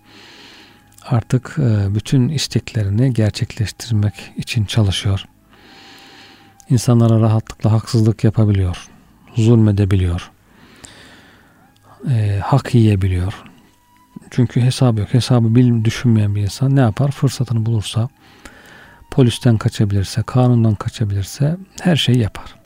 artık 1.04 1.56
e, 1.60 1.96
bütün 1.96 2.30
isteklerini 2.30 3.14
gerçekleştirmek 3.14 4.14
için 4.38 4.66
çalışıyor. 4.66 5.26
İnsanlara 6.70 7.20
rahatlıkla 7.20 7.72
haksızlık 7.72 8.24
yapabiliyor. 8.24 8.88
Zulmedebiliyor 9.36 10.32
e, 12.10 12.40
hak 12.44 12.76
yiyebiliyor. 12.76 13.44
Çünkü 14.30 14.62
hesabı 14.62 15.00
yok. 15.00 15.14
Hesabı 15.14 15.56
bilim 15.56 15.86
düşünmeyen 15.86 16.36
bir 16.36 16.42
insan 16.42 16.76
ne 16.76 16.80
yapar? 16.80 17.12
Fırsatını 17.12 17.66
bulursa, 17.66 18.10
polisten 19.12 19.58
kaçabilirse, 19.58 20.24
kanundan 20.24 20.76
kaçabilirse 20.76 21.58
her 21.82 21.96
şeyi 21.96 22.18
yapar. 22.18 22.61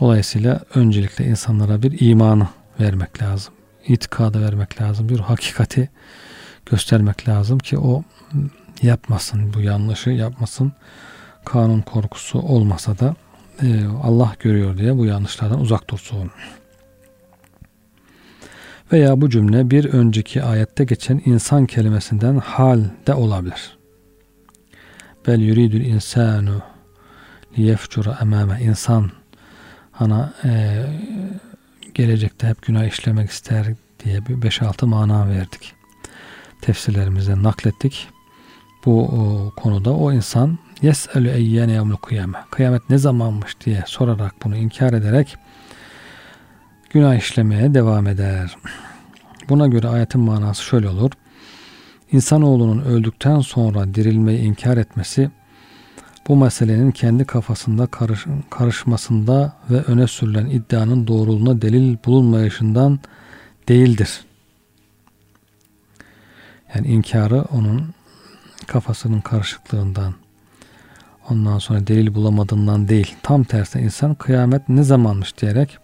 Dolayısıyla 0.00 0.60
öncelikle 0.74 1.24
insanlara 1.24 1.82
bir 1.82 2.00
imanı 2.00 2.48
vermek 2.80 3.22
lazım. 3.22 3.54
İtikadı 3.86 4.42
vermek 4.42 4.80
lazım. 4.80 5.08
Bir 5.08 5.18
hakikati 5.18 5.88
göstermek 6.66 7.28
lazım 7.28 7.58
ki 7.58 7.78
o 7.78 8.02
yapmasın 8.82 9.54
bu 9.54 9.60
yanlışı 9.60 10.10
yapmasın. 10.10 10.72
Kanun 11.44 11.80
korkusu 11.80 12.38
olmasa 12.38 12.98
da 12.98 13.16
e, 13.62 13.86
Allah 14.02 14.34
görüyor 14.40 14.78
diye 14.78 14.98
bu 14.98 15.06
yanlışlardan 15.06 15.60
uzak 15.60 15.90
dursun. 15.90 16.30
Veya 18.92 19.20
bu 19.20 19.30
cümle 19.30 19.70
bir 19.70 19.84
önceki 19.84 20.42
ayette 20.42 20.84
geçen 20.84 21.22
insan 21.24 21.66
kelimesinden 21.66 22.36
hal 22.36 22.84
de 23.06 23.14
olabilir. 23.14 23.78
Bel 25.26 25.40
yuridul 25.40 25.80
insanu 25.80 26.62
liyefcura 27.58 28.18
emame 28.22 28.60
insan 28.62 29.10
ana 29.98 30.32
e, 30.44 30.82
gelecekte 31.94 32.46
hep 32.46 32.62
günah 32.62 32.84
işlemek 32.84 33.30
ister 33.30 33.66
diye 34.04 34.26
bir 34.26 34.50
5-6 34.50 34.86
mana 34.86 35.28
verdik. 35.28 35.72
Tefsirlerimizden 36.60 37.42
naklettik. 37.42 38.08
Bu 38.84 39.04
o, 39.04 39.52
konuda 39.56 39.92
o 39.92 40.12
insan 40.12 40.58
yes'elü 40.82 41.30
eyyene 41.30 41.72
yevmül 41.72 41.96
kıyame 41.96 42.38
kıyamet 42.50 42.90
ne 42.90 42.98
zamanmış 42.98 43.60
diye 43.64 43.84
sorarak 43.86 44.34
bunu 44.44 44.56
inkar 44.56 44.92
ederek 44.92 45.36
günah 46.90 47.14
işlemeye 47.14 47.74
devam 47.74 48.06
eder. 48.06 48.56
Buna 49.48 49.66
göre 49.66 49.88
ayetin 49.88 50.20
manası 50.20 50.62
şöyle 50.62 50.88
olur. 50.88 51.10
İnsanoğlunun 52.12 52.84
öldükten 52.84 53.40
sonra 53.40 53.94
dirilmeyi 53.94 54.38
inkar 54.38 54.76
etmesi 54.76 55.30
bu 56.28 56.36
meselenin 56.36 56.90
kendi 56.90 57.24
kafasında 57.24 57.86
karış, 57.86 58.26
karışmasında 58.50 59.52
ve 59.70 59.82
öne 59.82 60.06
sürülen 60.06 60.46
iddianın 60.46 61.06
doğruluğuna 61.06 61.62
delil 61.62 61.96
bulunmayışından 62.04 63.00
değildir. 63.68 64.24
Yani 66.74 66.86
inkarı 66.86 67.42
onun 67.42 67.94
kafasının 68.66 69.20
karışıklığından, 69.20 70.14
ondan 71.30 71.58
sonra 71.58 71.86
delil 71.86 72.14
bulamadığından 72.14 72.88
değil. 72.88 73.14
Tam 73.22 73.44
tersine 73.44 73.82
insan 73.82 74.14
kıyamet 74.14 74.68
ne 74.68 74.82
zamanmış 74.82 75.38
diyerek 75.38 75.78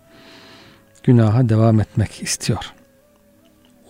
günaha 1.02 1.48
devam 1.48 1.80
etmek 1.80 2.22
istiyor. 2.22 2.72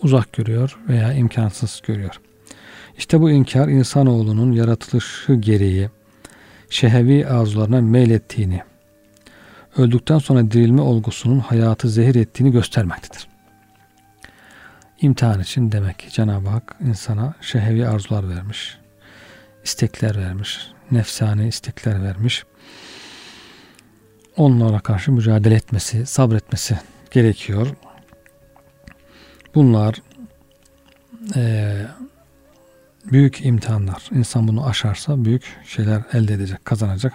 Uzak 0.03 0.33
görüyor 0.33 0.77
veya 0.87 1.13
imkansız 1.13 1.81
görüyor. 1.87 2.21
İşte 2.97 3.21
bu 3.21 3.29
inkar 3.29 3.67
insanoğlunun 3.67 4.51
yaratılışı 4.51 5.33
gereği 5.33 5.89
şehevi 6.71 7.27
arzularına 7.27 7.81
meylettiğini, 7.81 8.61
öldükten 9.77 10.17
sonra 10.19 10.51
dirilme 10.51 10.81
olgusunun 10.81 11.39
hayatı 11.39 11.89
zehir 11.89 12.15
ettiğini 12.15 12.51
göstermektedir. 12.51 13.27
İmtihan 15.01 15.39
için 15.39 15.71
demek 15.71 15.99
ki 15.99 16.09
Cenab-ı 16.09 16.49
Hak 16.49 16.75
insana 16.87 17.33
şehevi 17.41 17.87
arzular 17.87 18.29
vermiş, 18.29 18.77
istekler 19.63 20.17
vermiş, 20.17 20.67
nefsani 20.91 21.47
istekler 21.47 22.03
vermiş. 22.03 22.43
Onlara 24.37 24.79
karşı 24.79 25.11
mücadele 25.11 25.55
etmesi, 25.55 26.05
sabretmesi 26.05 26.79
gerekiyor. 27.11 27.67
Bunlar 29.55 30.01
e, 31.35 31.75
büyük 33.05 33.45
imtihanlar. 33.45 34.09
İnsan 34.11 34.47
bunu 34.47 34.67
aşarsa 34.67 35.25
büyük 35.25 35.57
şeyler 35.67 36.01
elde 36.13 36.33
edecek, 36.33 36.65
kazanacak. 36.65 37.13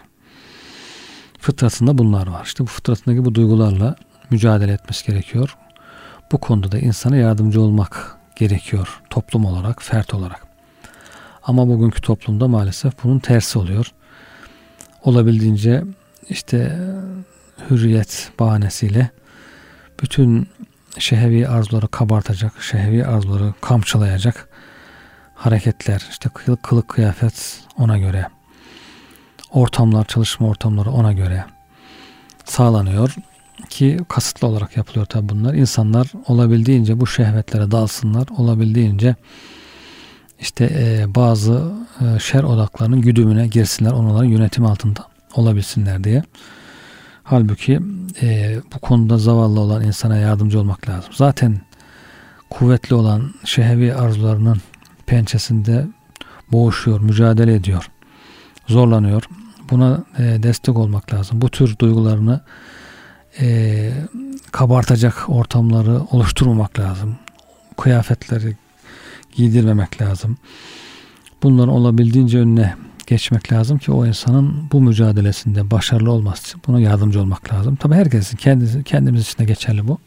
Fıtratında 1.41 1.99
bunlar 1.99 2.27
var. 2.27 2.45
İşte 2.45 2.65
bu 2.65 2.69
fıtratındaki 2.69 3.25
bu 3.25 3.35
duygularla 3.35 3.97
mücadele 4.31 4.73
etmesi 4.73 5.07
gerekiyor. 5.07 5.57
Bu 6.33 6.39
konuda 6.39 6.73
da 6.73 6.79
insana 6.79 7.17
yardımcı 7.17 7.61
olmak 7.61 8.17
gerekiyor 8.37 9.03
toplum 9.11 9.45
olarak, 9.45 9.83
fert 9.83 10.15
olarak. 10.15 10.47
Ama 11.43 11.69
bugünkü 11.69 12.01
toplumda 12.01 12.49
maalesef 12.49 13.05
bunun 13.05 13.19
tersi 13.19 13.59
oluyor. 13.59 13.93
Olabildiğince 15.03 15.85
işte 16.29 16.79
hürriyet 17.71 18.33
bahanesiyle 18.39 19.11
bütün 20.03 20.49
şehevi 20.99 21.49
arzuları 21.49 21.89
kabartacak, 21.89 22.63
şehevi 22.63 23.07
arzuları 23.07 23.55
kamçılayacak 23.61 24.49
hareketler, 25.37 26.07
işte 26.11 26.29
kılık, 26.63 26.89
kıyafet 26.89 27.61
ona 27.79 27.99
göre, 27.99 28.27
ortamlar, 29.51 30.05
çalışma 30.05 30.49
ortamları 30.49 30.91
ona 30.91 31.13
göre 31.13 31.45
sağlanıyor 32.45 33.15
ki 33.71 33.99
kasıtlı 34.09 34.49
olarak 34.49 34.77
yapılıyor 34.77 35.07
tabi 35.07 35.29
bunlar. 35.29 35.55
İnsanlar 35.55 36.13
olabildiğince 36.27 37.01
bu 37.01 37.07
şehvetlere 37.07 37.71
dalsınlar, 37.71 38.29
olabildiğince 38.39 39.15
işte 40.41 40.71
e, 40.79 41.15
bazı 41.15 41.73
e, 42.01 42.19
şer 42.19 42.43
odaklarının 42.43 43.01
güdümüne 43.01 43.47
girsinler, 43.47 43.93
onların 43.93 44.25
yönetim 44.25 44.67
altında 44.67 45.01
olabilsinler 45.35 46.05
diye. 46.05 46.23
Halbuki 47.23 47.81
e, 48.23 48.57
bu 48.75 48.79
konuda 48.79 49.19
zavallı 49.19 49.61
olan 49.61 49.83
insana 49.83 50.17
yardımcı 50.17 50.61
olmak 50.61 50.89
lazım. 50.89 51.13
Zaten 51.15 51.61
kuvvetli 52.51 52.95
olan 52.95 53.35
şehevi 53.45 53.95
arzularının 53.95 54.61
pençesinde 55.07 55.87
boğuşuyor, 56.53 57.01
mücadele 57.01 57.55
ediyor, 57.55 57.91
zorlanıyor. 58.67 59.23
Buna 59.71 60.05
e, 60.19 60.23
destek 60.23 60.77
olmak 60.77 61.15
lazım. 61.15 61.41
Bu 61.41 61.49
tür 61.49 61.79
duygularını 61.79 62.41
e, 63.41 63.91
kabartacak 64.53 65.25
ortamları 65.29 66.01
oluşturmamak 66.11 66.79
lazım. 66.79 67.17
Kıyafetleri 67.77 68.57
giydirmemek 69.35 70.03
lazım. 70.03 70.37
Bunların 71.43 71.75
olabildiğince 71.75 72.39
önüne 72.39 72.75
geçmek 73.07 73.53
lazım 73.53 73.79
ki 73.79 73.93
o 73.93 74.07
insanın 74.07 74.69
bu 74.73 74.81
mücadelesinde 74.81 75.71
başarılı 75.71 76.13
olması 76.13 76.43
için 76.43 76.63
buna 76.67 76.81
yardımcı 76.81 77.21
olmak 77.21 77.53
lazım. 77.53 77.77
Tabi 77.77 77.95
herkesin 77.95 78.37
kendisi, 78.37 78.85
kendimiz 78.85 79.23
için 79.23 79.39
de 79.39 79.45
geçerli 79.45 79.89
bu 79.89 79.99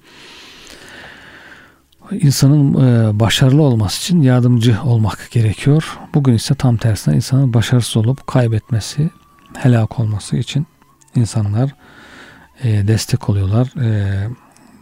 insanın 2.11 2.73
e, 2.73 3.19
başarılı 3.19 3.61
olması 3.61 4.01
için 4.01 4.21
yardımcı 4.21 4.77
olmak 4.83 5.27
gerekiyor. 5.31 5.99
Bugün 6.13 6.33
ise 6.33 6.55
tam 6.55 6.77
tersine 6.77 7.15
insanın 7.15 7.53
başarısız 7.53 7.97
olup 7.97 8.27
kaybetmesi, 8.27 9.09
helak 9.57 9.99
olması 9.99 10.37
için 10.37 10.67
insanlar 11.15 11.75
e, 12.63 12.87
destek 12.87 13.29
oluyorlar, 13.29 13.73
e, 13.81 14.27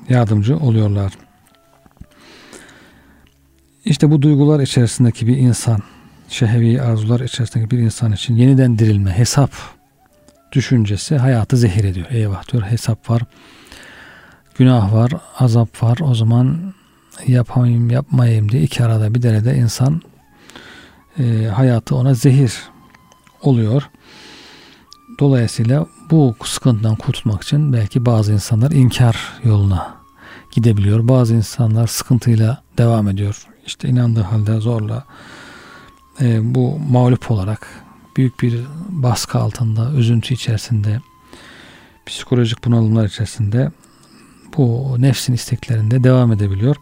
yardımcı 0.09 0.57
oluyorlar. 0.57 1.13
İşte 3.85 4.11
bu 4.11 4.21
duygular 4.21 4.59
içerisindeki 4.59 5.27
bir 5.27 5.37
insan, 5.37 5.79
şehevi 6.29 6.81
arzular 6.81 7.19
içerisindeki 7.19 7.71
bir 7.71 7.79
insan 7.79 8.11
için 8.11 8.35
yeniden 8.35 8.79
dirilme, 8.79 9.11
hesap 9.11 9.51
düşüncesi 10.51 11.17
hayatı 11.17 11.57
zehir 11.57 11.83
ediyor. 11.83 12.07
Eyvah 12.09 12.51
diyor 12.51 12.63
hesap 12.63 13.09
var, 13.09 13.21
günah 14.57 14.93
var, 14.93 15.11
azap 15.39 15.83
var. 15.83 15.97
O 16.01 16.15
zaman 16.15 16.73
yapamayayım 17.27 17.89
yapmayayım 17.89 18.49
diye 18.49 18.63
iki 18.63 18.83
arada 18.83 19.15
bir 19.15 19.21
derede 19.21 19.55
insan 19.55 20.01
e, 21.19 21.45
hayatı 21.45 21.95
ona 21.95 22.13
zehir 22.13 22.53
oluyor. 23.41 23.89
Dolayısıyla 25.19 25.85
bu 26.11 26.35
sıkıntıdan 26.45 26.95
kurtulmak 26.95 27.43
için 27.43 27.73
belki 27.73 28.05
bazı 28.05 28.33
insanlar 28.33 28.71
inkar 28.71 29.33
yoluna 29.43 29.95
gidebiliyor. 30.51 31.07
Bazı 31.07 31.35
insanlar 31.35 31.87
sıkıntıyla 31.87 32.63
devam 32.77 33.07
ediyor. 33.07 33.47
İşte 33.65 33.89
inandığı 33.89 34.21
halde 34.21 34.59
zorla 34.59 35.05
e, 36.21 36.55
bu 36.55 36.79
mağlup 36.79 37.31
olarak 37.31 37.67
büyük 38.17 38.41
bir 38.41 38.59
baskı 38.89 39.39
altında, 39.39 39.91
üzüntü 39.91 40.33
içerisinde, 40.33 41.01
psikolojik 42.05 42.65
bunalımlar 42.65 43.05
içerisinde 43.05 43.71
bu 44.57 44.95
nefsin 44.99 45.33
isteklerinde 45.33 46.03
devam 46.03 46.31
edebiliyor. 46.31 46.75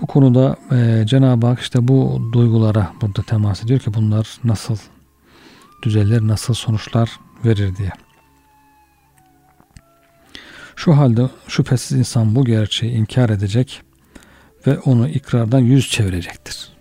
Bu 0.00 0.06
konuda 0.06 0.56
e, 0.72 1.06
Cenab-ı 1.06 1.46
Hak 1.46 1.60
işte 1.60 1.88
bu 1.88 2.28
duygulara 2.32 2.92
burada 3.00 3.22
temas 3.22 3.64
ediyor 3.64 3.80
ki 3.80 3.94
bunlar 3.94 4.38
nasıl 4.44 4.76
düzelir, 5.82 6.28
nasıl 6.28 6.54
sonuçlar 6.54 7.10
verir 7.44 7.76
diye. 7.76 7.90
Şu 10.76 10.96
halde 10.96 11.28
şüphesiz 11.48 11.98
insan 11.98 12.34
bu 12.34 12.44
gerçeği 12.44 12.92
inkar 12.92 13.30
edecek 13.30 13.82
ve 14.66 14.78
onu 14.78 15.08
ikrardan 15.08 15.58
yüz 15.58 15.90
çevirecektir. 15.90 16.72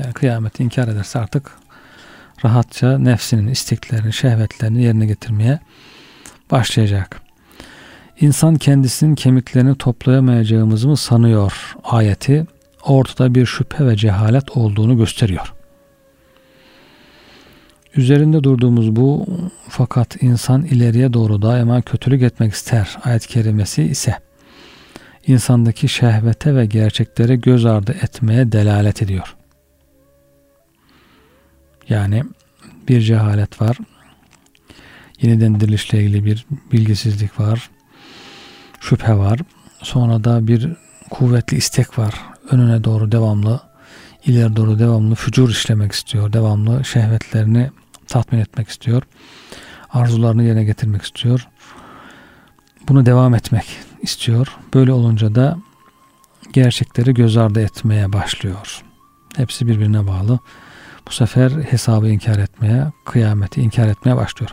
Yani 0.00 0.12
kıyameti 0.12 0.62
inkar 0.62 0.88
ederse 0.88 1.18
artık 1.18 1.50
rahatça 2.44 2.98
nefsinin 2.98 3.48
isteklerini, 3.48 4.12
şehvetlerini 4.12 4.82
yerine 4.82 5.06
getirmeye 5.06 5.60
başlayacak. 6.50 7.25
İnsan 8.20 8.54
kendisinin 8.54 9.14
kemiklerini 9.14 9.78
toplayamayacağımızı 9.78 10.88
mı 10.88 10.96
sanıyor 10.96 11.76
ayeti 11.84 12.46
ortada 12.84 13.34
bir 13.34 13.46
şüphe 13.46 13.86
ve 13.86 13.96
cehalet 13.96 14.56
olduğunu 14.56 14.96
gösteriyor. 14.96 15.54
Üzerinde 17.96 18.44
durduğumuz 18.44 18.96
bu 18.96 19.26
fakat 19.68 20.22
insan 20.22 20.62
ileriye 20.62 21.12
doğru 21.12 21.42
daima 21.42 21.82
kötülük 21.82 22.22
etmek 22.22 22.52
ister 22.52 22.98
ayet 23.04 23.26
kerimesi 23.26 23.82
ise 23.82 24.18
insandaki 25.26 25.88
şehvete 25.88 26.54
ve 26.54 26.66
gerçeklere 26.66 27.36
göz 27.36 27.66
ardı 27.66 27.92
etmeye 28.02 28.52
delalet 28.52 29.02
ediyor. 29.02 29.36
Yani 31.88 32.24
bir 32.88 33.00
cehalet 33.00 33.60
var. 33.60 33.78
Yeniden 35.22 35.60
dirilişle 35.60 36.02
ilgili 36.02 36.24
bir 36.24 36.46
bilgisizlik 36.72 37.40
var. 37.40 37.70
Şüphe 38.80 39.14
var. 39.18 39.40
Sonra 39.82 40.24
da 40.24 40.46
bir 40.46 40.72
kuvvetli 41.10 41.56
istek 41.56 41.98
var. 41.98 42.14
Önüne 42.50 42.84
doğru 42.84 43.12
devamlı, 43.12 43.60
ileri 44.24 44.56
doğru 44.56 44.78
devamlı 44.78 45.14
fücur 45.14 45.50
işlemek 45.50 45.92
istiyor. 45.92 46.32
Devamlı 46.32 46.84
şehvetlerini 46.84 47.70
tatmin 48.08 48.38
etmek 48.38 48.68
istiyor. 48.68 49.02
Arzularını 49.92 50.44
yerine 50.44 50.64
getirmek 50.64 51.02
istiyor. 51.02 51.48
Bunu 52.88 53.06
devam 53.06 53.34
etmek 53.34 53.66
istiyor. 54.02 54.56
Böyle 54.74 54.92
olunca 54.92 55.34
da 55.34 55.58
gerçekleri 56.52 57.14
göz 57.14 57.36
ardı 57.36 57.60
etmeye 57.60 58.12
başlıyor. 58.12 58.82
Hepsi 59.36 59.66
birbirine 59.66 60.06
bağlı. 60.06 60.38
Bu 61.08 61.12
sefer 61.12 61.50
hesabı 61.50 62.08
inkar 62.08 62.38
etmeye, 62.38 62.86
kıyameti 63.04 63.60
inkar 63.60 63.88
etmeye 63.88 64.16
başlıyor. 64.16 64.50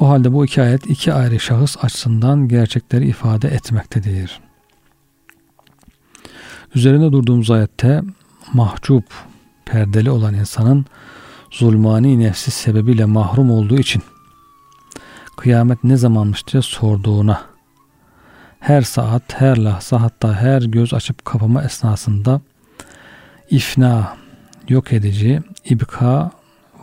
O 0.00 0.08
halde 0.08 0.32
bu 0.32 0.44
iki 0.44 0.62
ayet 0.62 0.86
iki 0.86 1.12
ayrı 1.12 1.40
şahıs 1.40 1.84
açısından 1.84 2.48
gerçekleri 2.48 3.08
ifade 3.08 3.48
etmektedir. 3.48 4.40
Üzerinde 6.74 7.12
durduğumuz 7.12 7.50
ayette 7.50 8.02
mahcup, 8.52 9.04
perdeli 9.64 10.10
olan 10.10 10.34
insanın 10.34 10.86
zulmani 11.50 12.18
nefsi 12.18 12.50
sebebiyle 12.50 13.04
mahrum 13.04 13.50
olduğu 13.50 13.78
için 13.78 14.02
kıyamet 15.36 15.84
ne 15.84 15.96
zamanmış 15.96 16.46
diye 16.46 16.62
sorduğuna 16.62 17.42
her 18.60 18.82
saat, 18.82 19.22
her 19.40 19.56
lahza 19.56 20.02
hatta 20.02 20.34
her 20.34 20.62
göz 20.62 20.94
açıp 20.94 21.24
kapama 21.24 21.62
esnasında 21.62 22.40
ifna, 23.50 24.16
yok 24.68 24.92
edici, 24.92 25.40
ibka, 25.64 26.30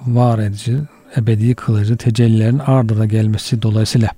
var 0.08 0.40
edici, 0.40 0.78
ebedi 1.18 1.56
kılıcı 1.56 1.98
tecellilerin 1.98 2.60
ardına 2.60 3.06
gelmesi 3.06 3.62
dolayısıyla 3.62 4.10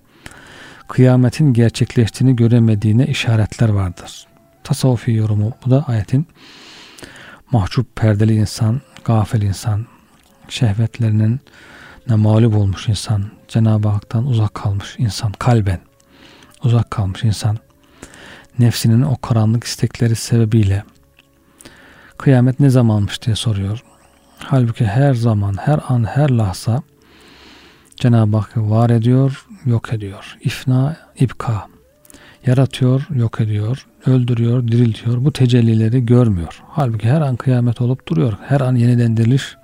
kıyametin 0.88 1.54
gerçekleştiğini 1.54 2.36
göremediğine 2.36 3.08
işaretler 3.08 3.70
vardır. 3.70 4.28
Tasavvufi 4.64 5.12
yorumu 5.12 5.52
bu 5.66 5.72
da 5.72 5.84
ayetin 5.88 6.28
mahcup 7.52 7.96
perdeli 7.96 8.36
insan, 8.36 8.82
gafil 9.06 9.42
insan, 9.42 9.86
şehvetlerinin 10.50 11.40
ne 12.08 12.16
mağlup 12.16 12.56
olmuş 12.56 12.88
insan, 12.88 13.24
Cenab-ı 13.48 13.88
Hak'tan 13.88 14.28
uzak 14.28 14.54
kalmış 14.54 14.96
insan, 14.98 15.32
kalben 15.32 15.80
uzak 16.64 16.92
kalmış 16.92 17.24
insan, 17.24 17.58
nefsinin 18.60 19.02
o 19.02 19.18
karanlık 19.18 19.64
istekleri 19.64 20.16
sebebiyle 20.16 20.84
kıyamet 22.18 22.60
ne 22.60 22.70
zamanmış 22.70 23.22
diye 23.22 23.36
soruyor. 23.36 23.84
Halbuki 24.54 24.86
her 24.86 25.14
zaman, 25.14 25.58
her 25.58 25.80
an, 25.88 26.04
her 26.04 26.30
lahza 26.30 26.82
Cenab-ı 27.96 28.38
Hak 28.38 28.58
var 28.58 28.90
ediyor, 28.90 29.46
yok 29.66 29.94
ediyor. 29.94 30.38
İfna, 30.42 30.98
ibka. 31.20 31.68
Yaratıyor, 32.46 33.08
yok 33.16 33.42
ediyor, 33.42 33.88
öldürüyor, 34.06 34.68
diriltiyor. 34.68 35.26
Bu 35.26 35.34
tecellileri 35.34 36.06
görmüyor. 36.06 36.64
Halbuki 36.68 37.10
her 37.10 37.22
an 37.22 37.36
kıyamet 37.36 37.82
olup 37.82 38.08
duruyor. 38.08 38.34
Her 38.48 38.62
an 38.62 38.76
yeniden 38.76 39.18
diriliş 39.18 39.56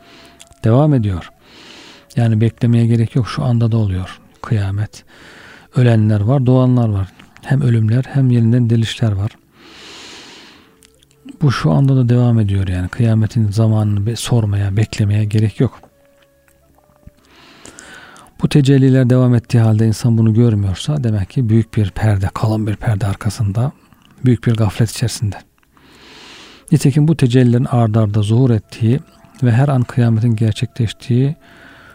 devam 0.64 0.94
ediyor. 0.94 1.30
Yani 2.16 2.42
beklemeye 2.42 2.86
gerek 2.88 3.16
yok. 3.16 3.28
Şu 3.28 3.44
anda 3.44 3.72
da 3.72 3.78
oluyor 3.78 4.20
kıyamet. 4.42 5.04
Ölenler 5.76 6.22
var, 6.22 6.46
doğanlar 6.46 6.90
var. 6.90 7.08
Hem 7.42 7.62
ölümler 7.62 8.04
hem 8.08 8.32
yeniden 8.32 8.70
dirilişler 8.70 9.12
var. 9.12 9.32
Bu 11.42 11.52
şu 11.52 11.72
anda 11.72 11.96
da 11.96 12.10
devam 12.10 12.40
ediyor 12.40 12.68
yani. 12.68 12.88
Kıyametin 12.88 13.52
zamanını 13.52 14.16
sormaya, 14.16 14.78
beklemeye 14.78 15.26
gerek 15.26 15.60
yok. 15.60 15.80
Bu 18.42 18.50
tecelliler 18.50 19.10
devam 19.10 19.36
ettiği 19.36 19.60
halde 19.60 19.88
insan 19.88 20.18
bunu 20.18 20.34
görmüyorsa 20.34 21.04
demek 21.04 21.30
ki 21.30 21.50
büyük 21.50 21.78
bir 21.78 21.92
perde, 21.92 22.30
kalın 22.34 22.68
bir 22.68 22.76
perde 22.76 23.08
arkasında, 23.08 23.72
büyük 24.26 24.48
bir 24.48 24.56
gaflet 24.56 24.92
içerisinde. 24.92 25.36
Nitekim 26.72 27.08
bu 27.08 27.18
tecellilerin 27.18 27.66
ardarda 27.66 28.00
arda 28.00 28.22
zuhur 28.22 28.50
ettiği 28.50 29.00
ve 29.44 29.52
her 29.52 29.68
an 29.68 29.82
kıyametin 29.82 30.36
gerçekleştiği 30.36 31.36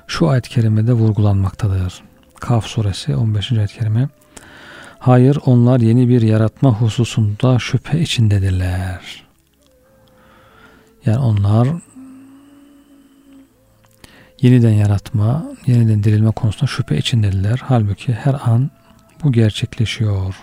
şu 0.06 0.28
ayet-i 0.28 0.50
kerimede 0.50 0.92
vurgulanmaktadır. 0.92 2.02
Kaf 2.40 2.66
suresi 2.66 3.16
15. 3.16 3.52
ayet-i 3.52 3.78
kerime. 3.78 4.08
Hayır 4.98 5.38
onlar 5.46 5.80
yeni 5.80 6.08
bir 6.08 6.22
yaratma 6.22 6.80
hususunda 6.80 7.58
şüphe 7.58 8.00
içindedirler. 8.00 9.23
Yani 11.06 11.18
onlar 11.18 11.68
yeniden 14.42 14.72
yaratma, 14.72 15.44
yeniden 15.66 16.04
dirilme 16.04 16.30
konusunda 16.30 16.66
şüphe 16.66 16.98
içindedirler. 16.98 17.62
Halbuki 17.64 18.12
her 18.12 18.34
an 18.34 18.70
bu 19.22 19.32
gerçekleşiyor. 19.32 20.34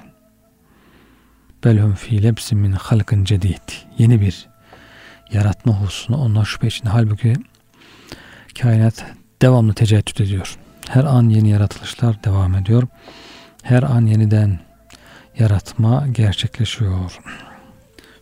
Belhum 1.63 1.93
fi 1.93 2.24
lebsin 2.24 2.60
min 2.60 2.71
halkın 2.71 3.24
cedid. 3.24 3.71
Yeni 3.97 4.21
bir 4.21 4.47
yaratma 5.32 5.82
hususunda 5.82 6.17
onlar 6.17 6.45
şüphe 6.45 6.67
içinde. 6.67 6.89
Halbuki 6.89 7.34
kainat 8.62 9.06
devamlı 9.41 9.74
teceddüt 9.74 10.21
ediyor. 10.21 10.58
Her 10.89 11.04
an 11.04 11.30
yeni 11.30 11.50
yaratılışlar 11.50 12.24
devam 12.24 12.56
ediyor. 12.56 12.84
Her 13.63 13.84
an 13.84 14.06
yeniden 14.06 14.60
yaratma 15.39 16.08
gerçekleşiyor. 16.12 17.19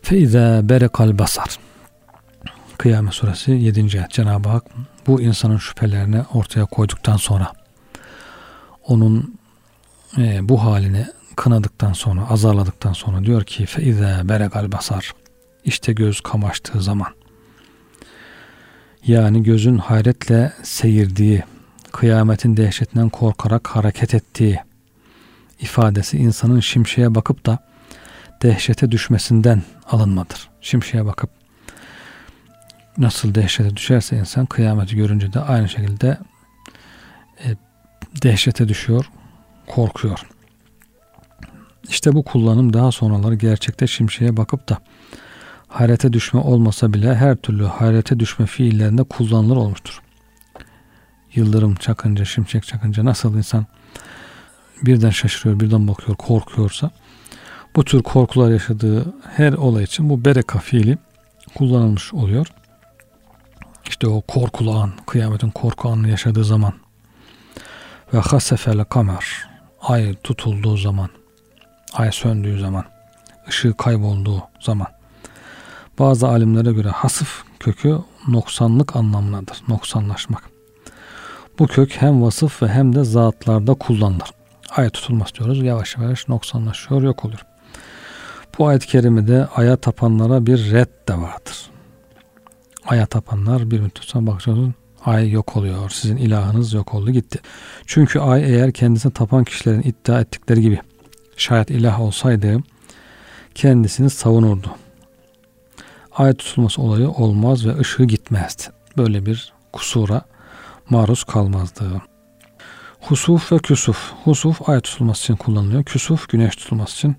Feiza 0.02 0.60
berekal 0.63 1.19
basar. 1.19 1.68
Kıyamet 2.79 3.13
suresi 3.13 3.51
7. 3.51 3.99
ayet. 3.99 4.09
Cenab-ı 4.11 4.49
Hak 4.49 4.63
bu 5.07 5.21
insanın 5.21 5.57
şüphelerini 5.57 6.21
ortaya 6.33 6.65
koyduktan 6.65 7.17
sonra 7.17 7.53
onun 8.83 9.39
e, 10.17 10.49
bu 10.49 10.63
halini 10.63 11.05
kınadıktan 11.35 11.93
sonra, 11.93 12.29
azarladıktan 12.29 12.93
sonra 12.93 13.23
diyor 13.23 13.43
ki 13.43 13.65
feize 13.65 14.21
berekal 14.23 14.71
basar. 14.71 15.13
İşte 15.65 15.93
göz 15.93 16.21
kamaştığı 16.21 16.81
zaman. 16.81 17.07
Yani 19.05 19.43
gözün 19.43 19.77
hayretle 19.77 20.53
seyirdiği, 20.63 21.43
kıyametin 21.91 22.57
dehşetinden 22.57 23.09
korkarak 23.09 23.67
hareket 23.67 24.13
ettiği 24.13 24.59
ifadesi 25.59 26.17
insanın 26.17 26.59
şimşeye 26.59 27.15
bakıp 27.15 27.45
da 27.45 27.59
dehşete 28.41 28.91
düşmesinden 28.91 29.63
alınmadır. 29.89 30.49
Şimşeye 30.61 31.05
bakıp 31.05 31.38
nasıl 32.99 33.35
dehşete 33.35 33.75
düşerse 33.75 34.17
insan 34.17 34.45
kıyameti 34.45 34.95
görünce 34.95 35.33
de 35.33 35.39
aynı 35.39 35.69
şekilde 35.69 36.17
e, 37.45 37.55
dehşete 38.23 38.67
düşüyor, 38.67 39.09
korkuyor. 39.67 40.27
İşte 41.89 42.13
bu 42.13 42.23
kullanım 42.23 42.73
daha 42.73 42.91
sonraları 42.91 43.35
gerçekte 43.35 43.88
şimşeye 43.88 44.38
bakıp 44.38 44.69
da 44.69 44.77
hayrete 45.67 46.13
düşme 46.13 46.39
olmasa 46.39 46.93
bile 46.93 47.15
her 47.15 47.35
türlü 47.35 47.65
hayrete 47.65 48.19
düşme 48.19 48.45
fiillerinde 48.45 49.03
kullanılır 49.03 49.55
olmuştur. 49.55 50.01
Yıldırım 51.35 51.75
çakınca, 51.75 52.25
şimşek 52.25 52.63
çakınca 52.67 53.05
nasıl 53.05 53.38
insan 53.38 53.65
birden 54.81 55.09
şaşırıyor, 55.09 55.59
birden 55.59 55.88
bakıyor, 55.88 56.17
korkuyorsa 56.17 56.91
bu 57.75 57.85
tür 57.85 58.03
korkular 58.03 58.51
yaşadığı 58.51 59.13
her 59.35 59.53
olay 59.53 59.83
için 59.83 60.09
bu 60.09 60.25
bereka 60.25 60.59
fiili 60.59 60.97
kullanılmış 61.55 62.13
oluyor. 62.13 62.47
İşte 63.89 64.08
o 64.08 64.21
korkulu 64.21 64.80
an, 64.80 64.91
kıyametin 65.08 65.49
korku 65.49 65.89
anını 65.89 66.10
yaşadığı 66.10 66.43
zaman 66.43 66.73
ve 68.13 68.17
hasefel 68.17 68.84
kamer 68.84 69.25
ay 69.82 70.15
tutulduğu 70.23 70.78
zaman, 70.78 71.10
ay 71.93 72.12
söndüğü 72.12 72.60
zaman, 72.60 72.86
ışığı 73.47 73.78
kaybolduğu 73.78 74.43
zaman 74.60 74.88
bazı 75.99 76.28
alimlere 76.28 76.71
göre 76.71 76.89
hasıf 76.89 77.43
kökü 77.60 77.97
noksanlık 78.28 78.95
anlamındadır. 78.95 79.58
Noksanlaşmak. 79.67 80.43
Bu 81.60 81.67
kök 81.67 82.02
hem 82.02 82.21
vasıf 82.21 82.63
ve 82.63 82.67
hem 82.67 82.95
de 82.95 83.04
zatlarda 83.04 83.73
kullanılır. 83.73 84.30
Ay 84.75 84.89
tutulması 84.89 85.36
diyoruz. 85.36 85.63
Yavaş 85.63 85.97
yavaş 85.97 86.28
noksanlaşıyor, 86.28 87.02
yok 87.02 87.25
oluyor. 87.25 87.45
Bu 88.58 88.67
ayet-i 88.67 88.88
kerimede 88.88 89.47
aya 89.56 89.78
tapanlara 89.78 90.45
bir 90.45 90.71
red 90.71 90.89
de 91.08 91.13
vardır. 91.13 91.69
Aya 92.87 93.05
tapanlar 93.05 93.71
bir 93.71 93.79
müddet 93.79 94.03
sonra 94.03 94.27
bakacaksınız 94.27 94.73
ay 95.05 95.31
yok 95.31 95.57
oluyor. 95.57 95.89
Sizin 95.89 96.17
ilahınız 96.17 96.73
yok 96.73 96.93
oldu 96.93 97.11
gitti. 97.11 97.39
Çünkü 97.85 98.19
ay 98.19 98.43
eğer 98.43 98.71
kendisine 98.71 99.11
tapan 99.13 99.43
kişilerin 99.43 99.81
iddia 99.81 100.21
ettikleri 100.21 100.61
gibi 100.61 100.79
şayet 101.37 101.69
ilah 101.69 102.01
olsaydı 102.01 102.63
kendisini 103.55 104.09
savunurdu 104.09 104.75
ay 106.19 106.33
tutulması 106.33 106.81
olayı 106.81 107.09
olmaz 107.09 107.67
ve 107.67 107.79
ışığı 107.79 108.03
gitmezdi. 108.03 108.63
Böyle 108.97 109.25
bir 109.25 109.53
kusura 109.73 110.21
maruz 110.89 111.23
kalmazdı. 111.23 112.01
Husuf 113.01 113.51
ve 113.51 113.57
küsuf. 113.57 114.13
Husuf 114.23 114.69
ay 114.69 114.81
tutulması 114.81 115.23
için 115.23 115.35
kullanılıyor. 115.35 115.83
Küsuf 115.83 116.29
güneş 116.29 116.55
tutulması 116.55 116.93
için. 116.93 117.15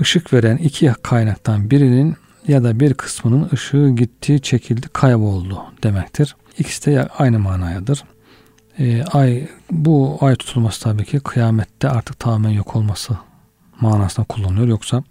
ışık 0.00 0.32
veren 0.32 0.56
iki 0.56 0.92
kaynaktan 1.02 1.70
birinin 1.70 2.16
ya 2.48 2.64
da 2.64 2.80
bir 2.80 2.94
kısmının 2.94 3.48
ışığı 3.52 3.88
gitti, 3.88 4.40
çekildi, 4.42 4.88
kayboldu 4.92 5.62
demektir. 5.82 6.36
İkisi 6.58 6.90
de 6.90 7.08
aynı 7.18 7.38
manayadır. 7.38 8.04
E, 8.78 9.04
ay 9.04 9.48
bu 9.70 10.18
ay 10.20 10.36
tutulması 10.36 10.82
tabii 10.82 11.04
ki 11.04 11.20
kıyamette 11.20 11.88
artık 11.88 12.18
tamamen 12.18 12.50
yok 12.50 12.76
olması 12.76 13.18
manasında 13.80 14.26
kullanılıyor. 14.26 14.68
Yoksa 14.68 15.02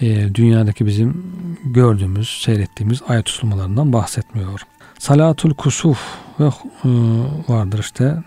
e, 0.00 0.34
dünyadaki 0.34 0.86
bizim 0.86 1.36
gördüğümüz, 1.64 2.28
seyrettiğimiz 2.28 3.02
ay 3.08 3.22
tutulmalarından 3.22 3.92
bahsetmiyor. 3.92 4.60
Salatul 4.98 5.54
kusuf 5.54 5.98
ve 6.40 6.44
e, 6.46 6.50
vardır 7.48 7.78
işte 7.78 8.22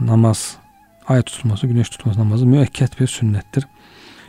namaz, 0.00 0.56
ay 1.08 1.22
tutulması, 1.22 1.66
güneş 1.66 1.88
tutulması 1.88 2.20
namazı 2.20 2.46
müekket 2.46 3.00
bir 3.00 3.06
sünnettir. 3.06 3.66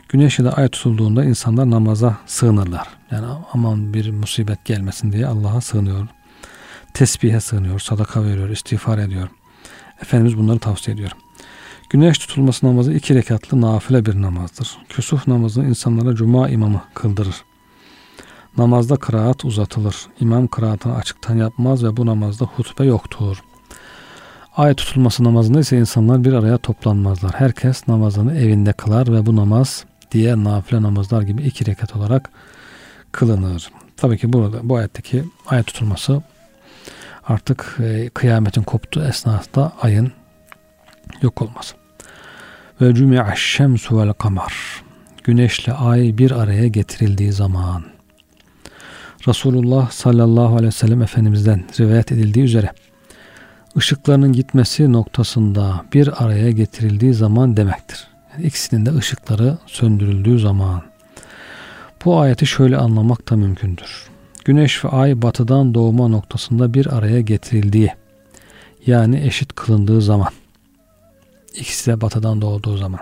Güneş 0.08 0.38
ya 0.38 0.44
da 0.44 0.52
ay 0.52 0.68
tutulduğunda 0.68 1.24
insanlar 1.24 1.70
namaza 1.70 2.16
sığınırlar. 2.26 2.88
Yani 3.10 3.26
aman 3.52 3.94
bir 3.94 4.10
musibet 4.10 4.64
gelmesin 4.64 5.12
diye 5.12 5.26
Allah'a 5.26 5.60
sığınıyor. 5.60 6.06
Tesbihe 6.94 7.40
sığınıyor, 7.40 7.80
sadaka 7.80 8.24
veriyor, 8.24 8.48
istiğfar 8.48 8.98
ediyor. 8.98 9.28
Efendimiz 10.02 10.38
bunları 10.38 10.58
tavsiye 10.58 10.94
ediyor. 10.94 11.10
Güneş 11.90 12.18
tutulması 12.18 12.66
namazı 12.66 12.92
iki 12.92 13.14
rekatlı 13.14 13.60
nafile 13.60 14.06
bir 14.06 14.22
namazdır. 14.22 14.78
Küsuf 14.88 15.28
namazını 15.28 15.68
insanlara 15.68 16.14
cuma 16.14 16.48
imamı 16.48 16.82
kıldırır. 16.94 17.36
Namazda 18.58 18.96
kıraat 18.96 19.44
uzatılır. 19.44 19.96
İmam 20.20 20.46
kıraatını 20.46 20.96
açıktan 20.96 21.36
yapmaz 21.36 21.84
ve 21.84 21.96
bu 21.96 22.06
namazda 22.06 22.44
hutbe 22.44 22.84
yoktur. 22.84 23.42
Ay 24.56 24.74
tutulması 24.74 25.24
namazında 25.24 25.60
ise 25.60 25.78
insanlar 25.78 26.24
bir 26.24 26.32
araya 26.32 26.58
toplanmazlar. 26.58 27.32
Herkes 27.34 27.88
namazını 27.88 28.38
evinde 28.38 28.72
kılar 28.72 29.12
ve 29.12 29.26
bu 29.26 29.36
namaz 29.36 29.84
diğer 30.12 30.36
nafile 30.36 30.82
namazlar 30.82 31.22
gibi 31.22 31.42
iki 31.42 31.66
rekat 31.66 31.96
olarak 31.96 32.30
kılınır. 33.12 33.70
Tabii 33.96 34.18
ki 34.18 34.32
burada 34.32 34.68
bu 34.68 34.76
ayetteki 34.76 35.24
ay 35.46 35.62
tutulması 35.62 36.22
artık 37.28 37.76
e, 37.80 38.08
kıyametin 38.08 38.62
koptuğu 38.62 39.04
esnasında 39.04 39.72
ayın 39.82 40.12
yok 41.22 41.42
olması. 41.42 41.74
Ve 42.80 42.94
cümi'aş 42.94 43.42
şemsu 43.42 43.98
vel 43.98 44.12
kamar. 44.12 44.82
Güneşle 45.24 45.72
ay 45.72 46.18
bir 46.18 46.30
araya 46.30 46.68
getirildiği 46.68 47.32
zaman 47.32 47.84
Resulullah 49.28 49.90
sallallahu 49.90 50.54
aleyhi 50.54 50.66
ve 50.66 50.70
sellem 50.70 51.02
Efendimiz'den 51.02 51.64
rivayet 51.80 52.12
edildiği 52.12 52.44
üzere 52.44 52.72
ışıklarının 53.76 54.32
gitmesi 54.32 54.92
noktasında 54.92 55.84
bir 55.92 56.24
araya 56.24 56.50
getirildiği 56.50 57.14
zaman 57.14 57.56
demektir. 57.56 58.08
Yani 58.36 58.46
ikisinin 58.46 58.86
de 58.86 58.94
ışıkları 58.94 59.58
söndürüldüğü 59.66 60.38
zaman. 60.38 60.82
Bu 62.04 62.20
ayeti 62.20 62.46
şöyle 62.46 62.76
anlamak 62.76 63.30
da 63.30 63.36
mümkündür. 63.36 64.08
Güneş 64.44 64.84
ve 64.84 64.88
ay 64.88 65.22
batıdan 65.22 65.74
doğuma 65.74 66.08
noktasında 66.08 66.74
bir 66.74 66.96
araya 66.96 67.20
getirildiği 67.20 67.92
yani 68.86 69.20
eşit 69.26 69.54
kılındığı 69.54 70.02
zaman 70.02 70.28
ikisi 71.54 71.90
de 71.90 72.00
batıdan 72.00 72.42
doğduğu 72.42 72.76
zaman 72.76 73.00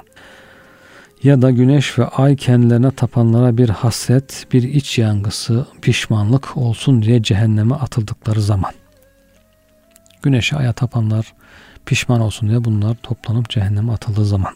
ya 1.22 1.42
da 1.42 1.50
güneş 1.50 1.98
ve 1.98 2.06
ay 2.06 2.36
kendilerine 2.36 2.90
tapanlara 2.90 3.58
bir 3.58 3.68
hasret, 3.68 4.46
bir 4.52 4.62
iç 4.62 4.98
yangısı, 4.98 5.66
pişmanlık 5.82 6.56
olsun 6.56 7.02
diye 7.02 7.22
cehenneme 7.22 7.74
atıldıkları 7.74 8.42
zaman. 8.42 8.72
Güneşe 10.22 10.56
aya 10.56 10.72
tapanlar 10.72 11.34
pişman 11.86 12.20
olsun 12.20 12.48
diye 12.48 12.64
bunlar 12.64 12.96
toplanıp 13.02 13.50
cehenneme 13.50 13.92
atıldığı 13.92 14.24
zaman. 14.24 14.52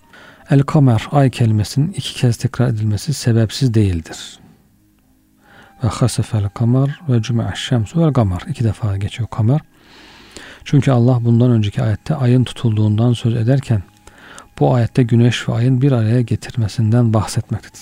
El 0.50 0.62
kamer 0.62 1.08
ay 1.12 1.30
kelimesinin 1.30 1.92
iki 1.92 2.14
kez 2.14 2.36
tekrar 2.36 2.68
edilmesi 2.68 3.14
sebepsiz 3.14 3.74
değildir. 3.74 4.38
Ve 5.84 5.88
hasefel 5.88 6.48
kamer 6.48 7.00
ve 7.08 7.22
cüme'aş 7.22 7.60
şemsu 7.60 8.00
vel 8.00 8.12
kamer. 8.12 8.42
iki 8.48 8.64
defa 8.64 8.96
geçiyor 8.96 9.28
kamer. 9.28 9.60
Çünkü 10.64 10.90
Allah 10.90 11.24
bundan 11.24 11.50
önceki 11.50 11.82
ayette 11.82 12.14
ayın 12.14 12.44
tutulduğundan 12.44 13.12
söz 13.12 13.34
ederken 13.34 13.82
bu 14.58 14.74
ayette 14.74 15.02
güneş 15.02 15.48
ve 15.48 15.52
ayın 15.52 15.82
bir 15.82 15.92
araya 15.92 16.20
getirmesinden 16.20 17.14
bahsetmektedir. 17.14 17.80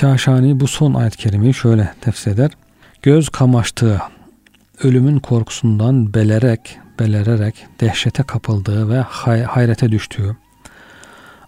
Kaşani 0.00 0.60
bu 0.60 0.66
son 0.66 0.94
ayet 0.94 1.16
kerimeyi 1.16 1.54
şöyle 1.54 1.94
tefsir 2.00 2.30
eder. 2.30 2.50
Göz 3.02 3.28
kamaştığı, 3.28 4.00
ölümün 4.82 5.18
korkusundan 5.18 6.14
belerek, 6.14 6.78
belererek 6.98 7.66
dehşete 7.80 8.22
kapıldığı 8.22 8.88
ve 8.88 9.00
hay- 9.00 9.42
hayrete 9.42 9.92
düştüğü, 9.92 10.36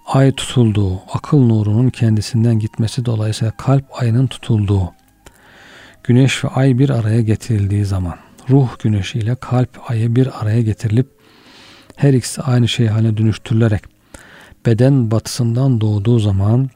ay 0.07 0.33
tutulduğu, 0.33 1.01
akıl 1.13 1.39
nurunun 1.39 1.91
kendisinden 1.91 2.59
gitmesi 2.59 3.05
dolayısıyla 3.05 3.53
kalp 3.57 3.85
ayının 4.03 4.27
tutulduğu, 4.27 4.93
güneş 6.05 6.45
ve 6.45 6.49
ay 6.49 6.79
bir 6.79 6.91
araya 6.91 7.21
getirildiği 7.21 7.85
zaman, 7.85 8.19
ruh 8.51 8.69
güneşi 8.79 9.19
ile 9.19 9.35
kalp 9.35 9.91
ayı 9.91 10.17
bir 10.17 10.43
araya 10.43 10.63
getirilip 10.63 11.09
her 11.97 12.13
ikisi 12.13 12.43
aynı 12.43 12.69
şey 12.69 12.87
haline 12.87 13.17
dönüştürülerek 13.17 13.83
beden 14.67 15.11
batısından 15.11 15.81
doğduğu 15.81 16.19
zaman 16.19 16.71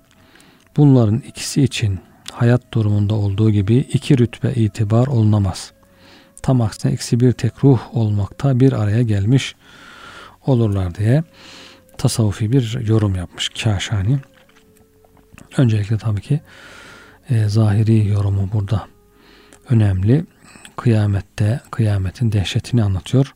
bunların 0.77 1.19
ikisi 1.19 1.62
için 1.62 1.99
hayat 2.33 2.75
durumunda 2.75 3.15
olduğu 3.15 3.51
gibi 3.51 3.77
iki 3.77 4.19
rütbe 4.19 4.53
itibar 4.53 5.07
olunamaz. 5.07 5.73
Tam 6.43 6.61
aksine 6.61 6.93
ikisi 6.93 7.21
bir 7.21 7.33
tek 7.33 7.65
ruh 7.65 7.81
olmakta 7.93 8.61
bir 8.61 8.73
araya 8.73 9.03
gelmiş 9.03 9.55
olurlar 10.47 10.95
diye 10.95 11.23
tasavvufi 11.98 12.52
bir 12.52 12.80
yorum 12.87 13.14
yapmış 13.14 13.48
Kaşani. 13.48 14.18
Öncelikle 15.56 15.98
tabii 15.98 16.20
ki 16.20 16.40
e, 17.30 17.48
zahiri 17.48 18.09
yorumu 18.09 18.50
burada 18.52 18.87
önemli. 19.70 20.24
Kıyamette, 20.76 21.61
kıyametin 21.70 22.32
dehşetini 22.32 22.85
anlatıyor. 22.85 23.35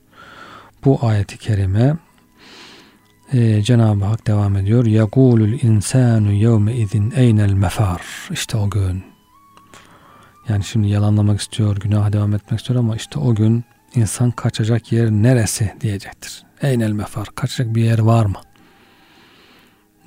Bu 0.85 0.99
ayeti 1.07 1.39
kerime 1.39 1.97
ee, 3.33 3.63
Cenab-ı 3.63 4.05
Hak 4.05 4.27
devam 4.27 4.57
ediyor. 4.57 4.87
Yagulul 4.87 5.53
insanu 5.63 6.33
yevme 6.33 6.77
izin 6.77 7.13
eynel 7.17 7.53
mefar. 7.53 8.03
İşte 8.31 8.57
o 8.57 8.71
gün. 8.71 9.05
Yani 10.49 10.65
şimdi 10.65 10.89
yalanlamak 10.89 11.41
istiyor, 11.41 11.77
günaha 11.77 12.13
devam 12.13 12.35
etmek 12.35 12.61
istiyor 12.61 12.81
ama 12.81 12.97
işte 12.97 13.19
o 13.19 13.35
gün 13.35 13.65
insan 13.95 14.31
kaçacak 14.31 14.93
yer 14.93 15.11
neresi 15.11 15.75
diyecektir. 15.81 16.43
Eynel 16.63 16.93
mefar. 16.93 17.27
Kaçacak 17.35 17.75
bir 17.75 17.85
yer 17.85 17.99
var 17.99 18.27
mı? 18.27 18.37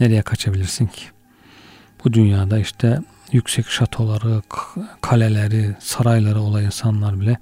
Nereye 0.04 0.22
kaçabilirsin 0.22 0.86
ki? 0.86 1.04
Bu 2.04 2.14
dünyada 2.14 2.60
işte 2.60 3.00
yüksek 3.32 3.68
şatoları, 3.68 4.42
kaleleri, 5.02 5.76
sarayları 5.80 6.42
olan 6.42 6.64
insanlar 6.64 7.20
bile 7.20 7.38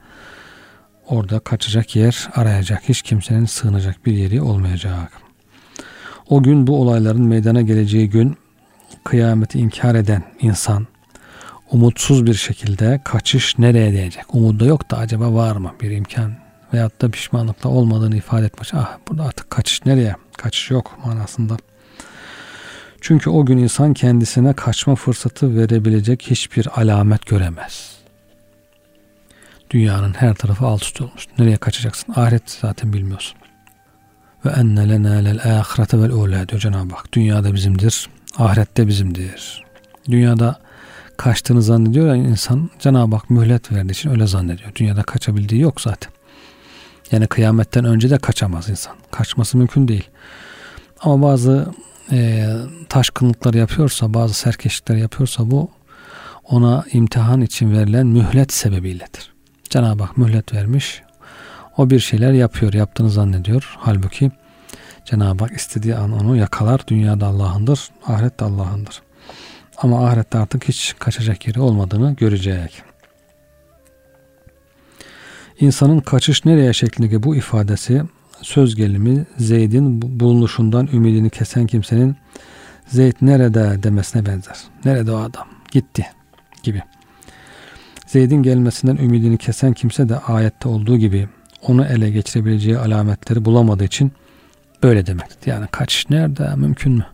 orada 1.07 1.39
kaçacak 1.39 1.95
yer 1.95 2.29
arayacak. 2.35 2.81
Hiç 2.89 3.01
kimsenin 3.01 3.45
sığınacak 3.45 4.05
bir 4.05 4.13
yeri 4.13 4.41
olmayacak. 4.41 5.11
O 6.29 6.43
gün 6.43 6.67
bu 6.67 6.81
olayların 6.81 7.21
meydana 7.21 7.61
geleceği 7.61 8.09
gün 8.09 8.37
kıyameti 9.03 9.59
inkar 9.59 9.95
eden 9.95 10.23
insan 10.41 10.87
umutsuz 11.71 12.25
bir 12.25 12.33
şekilde 12.33 13.01
kaçış 13.03 13.57
nereye 13.59 13.91
diyecek? 13.91 14.35
Umudu 14.35 14.65
yok 14.65 14.91
da 14.91 14.97
acaba 14.97 15.33
var 15.33 15.55
mı 15.55 15.73
bir 15.81 15.91
imkan 15.91 16.33
veyahut 16.73 17.01
da 17.01 17.11
pişmanlıkla 17.11 17.69
olmadığını 17.69 18.15
ifade 18.15 18.45
etmiş. 18.45 18.73
Ah 18.73 18.97
burada 19.07 19.23
artık 19.23 19.49
kaçış 19.49 19.85
nereye? 19.85 20.15
Kaçış 20.37 20.71
yok 20.71 20.99
manasında. 21.05 21.57
Çünkü 23.01 23.29
o 23.29 23.45
gün 23.45 23.57
insan 23.57 23.93
kendisine 23.93 24.53
kaçma 24.53 24.95
fırsatı 24.95 25.55
verebilecek 25.55 26.21
hiçbir 26.21 26.67
alamet 26.81 27.25
göremez. 27.25 27.95
Dünyanın 29.69 30.13
her 30.13 30.33
tarafı 30.33 30.65
alt 30.65 30.83
üst 30.83 31.01
olmuş. 31.01 31.27
Nereye 31.39 31.57
kaçacaksın? 31.57 32.13
Ahiret 32.13 32.51
zaten 32.61 32.93
bilmiyorsun. 32.93 33.37
Ve 34.45 34.49
enne 34.49 34.89
lena 34.89 35.13
lel 35.13 35.59
ahirete 35.59 35.99
vel 35.99 36.11
ula 36.11 36.49
diyor 36.49 36.61
Cenab-ı 36.61 36.95
Hak. 36.95 37.13
Dünyada 37.13 37.53
bizimdir, 37.53 38.09
ahirette 38.37 38.87
bizimdir. 38.87 39.63
Dünyada 40.09 40.59
kaçtığını 41.17 41.61
zannediyor 41.61 42.07
ya 42.07 42.15
insan 42.15 42.69
Cenab-ı 42.79 43.15
Hak 43.15 43.29
mühlet 43.29 43.71
verdiği 43.71 43.91
için 43.91 44.09
öyle 44.09 44.27
zannediyor. 44.27 44.75
Dünyada 44.75 45.03
kaçabildiği 45.03 45.61
yok 45.61 45.81
zaten. 45.81 46.11
Yani 47.11 47.27
kıyametten 47.27 47.85
önce 47.85 48.09
de 48.09 48.17
kaçamaz 48.17 48.69
insan. 48.69 48.95
Kaçması 49.11 49.57
mümkün 49.57 49.87
değil. 49.87 50.09
Ama 50.99 51.27
bazı 51.27 51.67
e, 52.11 52.47
taşkınlıklar 52.89 53.53
yapıyorsa, 53.53 54.13
bazı 54.13 54.33
serkeşlikler 54.33 54.95
yapıyorsa 54.95 55.51
bu 55.51 55.71
ona 56.43 56.85
imtihan 56.91 57.41
için 57.41 57.71
verilen 57.71 58.07
mühlet 58.07 58.53
sebebiyledir. 58.53 59.33
Cenab-ı 59.69 60.03
Hak 60.03 60.17
mühlet 60.17 60.53
vermiş. 60.53 61.01
O 61.77 61.89
bir 61.89 61.99
şeyler 61.99 62.31
yapıyor, 62.33 62.73
yaptığını 62.73 63.09
zannediyor. 63.09 63.75
Halbuki 63.77 64.31
Cenab-ı 65.05 65.43
Hak 65.43 65.51
istediği 65.51 65.95
an 65.95 66.11
onu 66.11 66.35
yakalar. 66.35 66.81
Dünyada 66.87 67.27
Allah'ındır, 67.27 67.89
ahirette 68.07 68.45
Allah'ındır. 68.45 69.01
Ama 69.77 70.07
ahirette 70.07 70.37
artık 70.37 70.67
hiç 70.67 70.95
kaçacak 70.99 71.47
yeri 71.47 71.59
olmadığını 71.59 72.15
görecek. 72.15 72.83
İnsanın 75.59 75.99
kaçış 75.99 76.45
nereye 76.45 76.73
şeklindeki 76.73 77.23
bu 77.23 77.35
ifadesi 77.35 78.03
söz 78.41 78.75
gelimi 78.75 79.25
Zeyd'in 79.37 80.19
bulunuşundan 80.19 80.89
ümidini 80.93 81.29
kesen 81.29 81.67
kimsenin 81.67 82.15
Zeyd 82.87 83.15
nerede 83.21 83.83
demesine 83.83 84.25
benzer. 84.25 84.57
Nerede 84.85 85.11
o 85.11 85.17
adam? 85.17 85.47
gitti 85.71 86.05
gibi. 86.63 86.81
Zeyd'in 88.07 88.43
gelmesinden 88.43 88.95
ümidini 88.95 89.37
kesen 89.37 89.73
kimse 89.73 90.09
de 90.09 90.17
ayette 90.17 90.69
olduğu 90.69 90.97
gibi 90.97 91.27
onu 91.67 91.85
ele 91.85 92.09
geçirebileceği 92.09 92.77
alametleri 92.77 93.45
bulamadığı 93.45 93.83
için 93.83 94.11
böyle 94.83 95.05
demekti. 95.05 95.49
Yani 95.49 95.67
kaçış 95.71 96.09
nerede 96.09 96.55
mümkün 96.55 96.93
mü? 96.93 97.05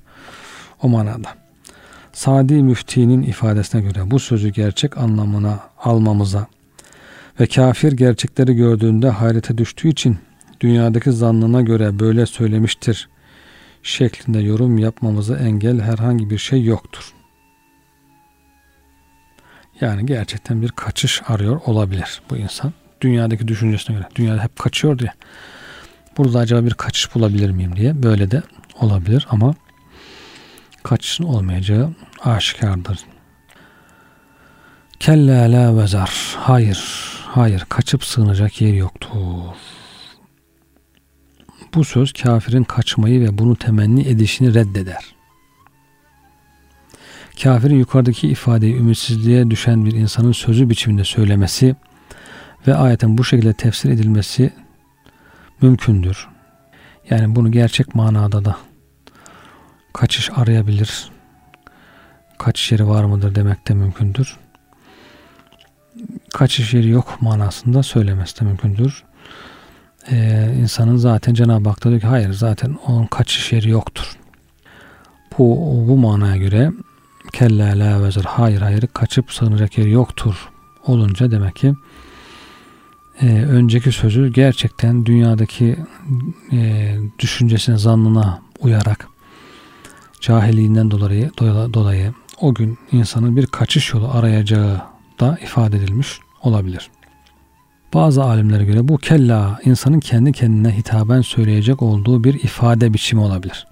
O 0.83 0.89
manada. 0.89 1.29
Sadi 2.13 2.53
müftinin 2.53 3.21
ifadesine 3.21 3.81
göre 3.81 4.11
bu 4.11 4.19
sözü 4.19 4.49
gerçek 4.49 4.97
anlamına 4.97 5.59
almamıza 5.79 6.47
ve 7.39 7.47
kafir 7.47 7.91
gerçekleri 7.91 8.55
gördüğünde 8.55 9.09
hayrete 9.09 9.57
düştüğü 9.57 9.87
için 9.87 10.17
dünyadaki 10.59 11.11
zannına 11.11 11.61
göre 11.61 11.99
böyle 11.99 12.25
söylemiştir 12.25 13.09
şeklinde 13.83 14.39
yorum 14.39 14.77
yapmamıza 14.77 15.37
engel 15.37 15.81
herhangi 15.81 16.29
bir 16.29 16.37
şey 16.37 16.63
yoktur. 16.63 17.13
Yani 19.81 20.05
gerçekten 20.05 20.61
bir 20.61 20.69
kaçış 20.69 21.21
arıyor 21.27 21.61
olabilir 21.65 22.21
bu 22.29 22.37
insan. 22.37 22.73
Dünyadaki 23.01 23.47
düşüncesine 23.47 23.95
göre. 23.95 24.07
Dünyada 24.15 24.43
hep 24.43 24.59
kaçıyor 24.59 24.99
diye. 24.99 25.13
Burada 26.17 26.39
acaba 26.39 26.65
bir 26.65 26.73
kaçış 26.73 27.15
bulabilir 27.15 27.51
miyim 27.51 27.75
diye. 27.75 28.03
Böyle 28.03 28.31
de 28.31 28.43
olabilir 28.79 29.27
ama 29.29 29.55
kaçışın 30.83 31.23
olmayacağı 31.23 31.93
aşikardır. 32.23 32.99
Kella 34.99 35.51
la 35.51 35.77
vezar. 35.77 36.35
Hayır, 36.37 36.79
hayır 37.25 37.65
kaçıp 37.69 38.03
sığınacak 38.03 38.61
yer 38.61 38.73
yoktur. 38.73 39.09
Bu 41.73 41.83
söz 41.83 42.13
kafirin 42.13 42.63
kaçmayı 42.63 43.21
ve 43.21 43.37
bunu 43.37 43.55
temenni 43.55 44.07
edişini 44.07 44.53
reddeder. 44.53 45.15
Kafirin 47.43 47.79
yukarıdaki 47.79 48.27
ifadeyi 48.27 48.75
ümitsizliğe 48.75 49.51
düşen 49.51 49.85
bir 49.85 49.91
insanın 49.91 50.31
sözü 50.31 50.69
biçiminde 50.69 51.03
söylemesi 51.03 51.75
ve 52.67 52.75
ayetin 52.75 53.17
bu 53.17 53.23
şekilde 53.23 53.53
tefsir 53.53 53.89
edilmesi 53.89 54.53
mümkündür. 55.61 56.27
Yani 57.09 57.35
bunu 57.35 57.51
gerçek 57.51 57.95
manada 57.95 58.45
da 58.45 58.57
kaçış 59.93 60.29
arayabilir. 60.35 61.11
Kaçış 62.37 62.71
yeri 62.71 62.87
var 62.87 63.03
mıdır 63.03 63.35
demek 63.35 63.67
de 63.67 63.73
mümkündür. 63.73 64.37
Kaçış 66.33 66.73
yeri 66.73 66.89
yok 66.89 67.17
manasında 67.21 67.83
söylemesi 67.83 68.39
de 68.39 68.45
mümkündür. 68.45 69.03
Ee, 70.11 70.53
insanın 70.61 70.97
zaten 70.97 71.33
Cenab-ı 71.33 71.69
Hak 71.69 71.83
diyor 71.83 71.99
ki 71.99 72.07
hayır 72.07 72.33
zaten 72.33 72.77
onun 72.87 73.05
kaçış 73.05 73.51
yeri 73.51 73.69
yoktur. 73.69 74.17
Bu, 75.37 75.45
bu 75.87 75.97
manaya 75.97 76.37
göre 76.37 76.71
kella 77.33 77.79
la 77.79 78.03
vezir 78.03 78.23
hayır 78.23 78.61
hayır 78.61 78.87
kaçıp 78.93 79.31
sığınacak 79.31 79.77
yeri 79.77 79.91
yoktur 79.91 80.49
olunca 80.85 81.31
demek 81.31 81.55
ki 81.55 81.73
e, 83.21 83.27
önceki 83.27 83.91
sözü 83.91 84.33
gerçekten 84.33 85.05
dünyadaki 85.05 85.75
e, 86.51 86.95
düşüncesine 87.19 87.77
zannına 87.77 88.41
uyarak 88.59 89.07
cahilliğinden 90.21 90.91
dolayı, 90.91 91.31
dolayı 91.73 92.13
o 92.41 92.53
gün 92.53 92.77
insanın 92.91 93.35
bir 93.35 93.45
kaçış 93.45 93.93
yolu 93.93 94.09
arayacağı 94.11 94.81
da 95.19 95.37
ifade 95.43 95.77
edilmiş 95.77 96.19
olabilir. 96.41 96.89
Bazı 97.93 98.23
alimlere 98.23 98.65
göre 98.65 98.87
bu 98.87 98.97
kella 98.97 99.59
insanın 99.65 99.99
kendi 99.99 100.31
kendine 100.31 100.77
hitaben 100.77 101.21
söyleyecek 101.21 101.81
olduğu 101.81 102.23
bir 102.23 102.33
ifade 102.33 102.93
biçimi 102.93 103.21
olabilir. 103.21 103.67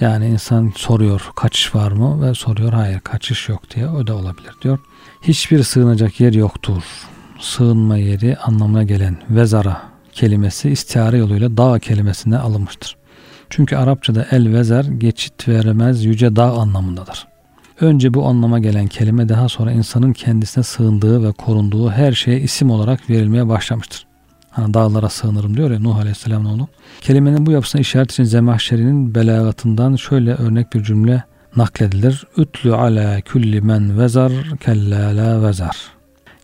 Yani 0.00 0.26
insan 0.26 0.72
soruyor 0.76 1.30
kaçış 1.36 1.74
var 1.74 1.92
mı 1.92 2.28
ve 2.28 2.34
soruyor 2.34 2.72
hayır 2.72 3.00
kaçış 3.00 3.48
yok 3.48 3.62
diye 3.74 3.88
o 3.88 4.06
da 4.06 4.16
olabilir 4.16 4.52
diyor. 4.62 4.78
Hiçbir 5.22 5.62
sığınacak 5.62 6.20
yer 6.20 6.32
yoktur. 6.32 6.82
Sığınma 7.40 7.96
yeri 7.96 8.36
anlamına 8.36 8.82
gelen 8.82 9.16
vezara 9.30 9.82
kelimesi 10.12 10.70
istihare 10.70 11.18
yoluyla 11.18 11.56
dağ 11.56 11.78
kelimesine 11.78 12.38
alınmıştır. 12.38 12.96
Çünkü 13.50 13.76
Arapçada 13.76 14.26
el 14.30 14.52
vezer 14.52 14.84
geçit 14.84 15.48
veremez 15.48 16.04
yüce 16.04 16.36
dağ 16.36 16.52
anlamındadır. 16.52 17.26
Önce 17.80 18.14
bu 18.14 18.26
anlama 18.26 18.58
gelen 18.58 18.86
kelime 18.86 19.28
daha 19.28 19.48
sonra 19.48 19.72
insanın 19.72 20.12
kendisine 20.12 20.64
sığındığı 20.64 21.28
ve 21.28 21.32
korunduğu 21.32 21.90
her 21.90 22.12
şeye 22.12 22.40
isim 22.40 22.70
olarak 22.70 23.10
verilmeye 23.10 23.48
başlamıştır. 23.48 24.06
Hani 24.50 24.74
dağlara 24.74 25.08
sığınırım 25.08 25.56
diyor 25.56 25.70
ya 25.70 25.80
Nuh 25.80 25.96
Aleyhisselam'ın 25.96 26.50
oğlu. 26.50 26.68
Kelimenin 27.00 27.46
bu 27.46 27.50
yapısına 27.50 27.80
işaret 27.80 28.12
için 28.12 28.24
Zemahşeri'nin 28.24 29.14
belagatından 29.14 29.96
şöyle 29.96 30.34
örnek 30.34 30.72
bir 30.72 30.82
cümle 30.82 31.22
nakledilir. 31.56 32.26
Ütlü 32.36 32.74
ala 32.74 33.20
kulli 33.32 33.60
men 33.60 33.98
vezar 33.98 34.32
kellala 34.60 35.48
vezar. 35.48 35.76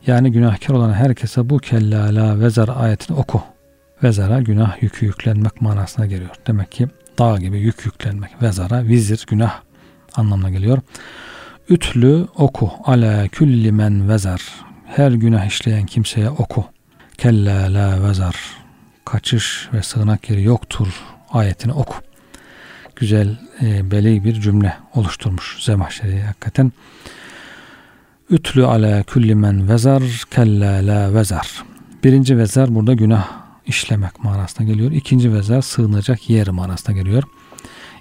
Yani 0.06 0.32
günahkar 0.32 0.74
olan 0.74 0.92
herkese 0.92 1.50
bu 1.50 1.58
kellala 1.58 2.40
vezar 2.40 2.70
ayetini 2.76 3.16
oku. 3.16 3.42
Vezara 4.02 4.40
günah 4.40 4.82
yükü 4.82 5.06
yüklenmek 5.06 5.60
manasına 5.60 6.06
geliyor. 6.06 6.30
Demek 6.46 6.72
ki 6.72 6.88
dağ 7.18 7.36
gibi 7.36 7.58
yük 7.58 7.84
yüklenmek. 7.84 8.42
Vezara 8.42 8.84
vizir 8.84 9.26
günah 9.28 9.60
anlamına 10.16 10.50
geliyor. 10.50 10.78
Ütlü 11.68 12.26
oku 12.36 12.70
ala 12.84 13.28
kulli 13.38 13.72
men 13.72 14.08
vezar. 14.08 14.42
Her 14.86 15.10
günah 15.10 15.46
işleyen 15.46 15.86
kimseye 15.86 16.30
oku. 16.30 16.64
Kella 17.18 17.74
la 17.74 18.08
vezar. 18.08 18.36
Kaçış 19.04 19.68
ve 19.72 19.82
sığınak 19.82 20.30
yeri 20.30 20.42
yoktur 20.42 20.88
ayetini 21.32 21.72
oku. 21.72 21.94
Güzel 22.96 23.36
e, 23.62 23.90
beli 23.90 24.24
bir 24.24 24.40
cümle 24.40 24.76
oluşturmuş 24.94 25.64
Zemahşeri 25.64 26.22
hakikaten. 26.22 26.72
Ütlü 28.30 28.66
ala 28.66 29.02
kulli 29.02 29.34
men 29.34 29.68
vezar 29.68 30.02
kella 30.30 30.86
la 30.86 31.14
vezar. 31.14 31.64
Birinci 32.04 32.38
vezar 32.38 32.74
burada 32.74 32.94
günah 32.94 33.28
işlemek 33.66 34.24
manasına 34.24 34.66
geliyor. 34.66 34.92
İkinci 34.92 35.32
vezar 35.32 35.62
sığınacak 35.62 36.30
yer 36.30 36.48
manasına 36.48 36.96
geliyor. 36.96 37.22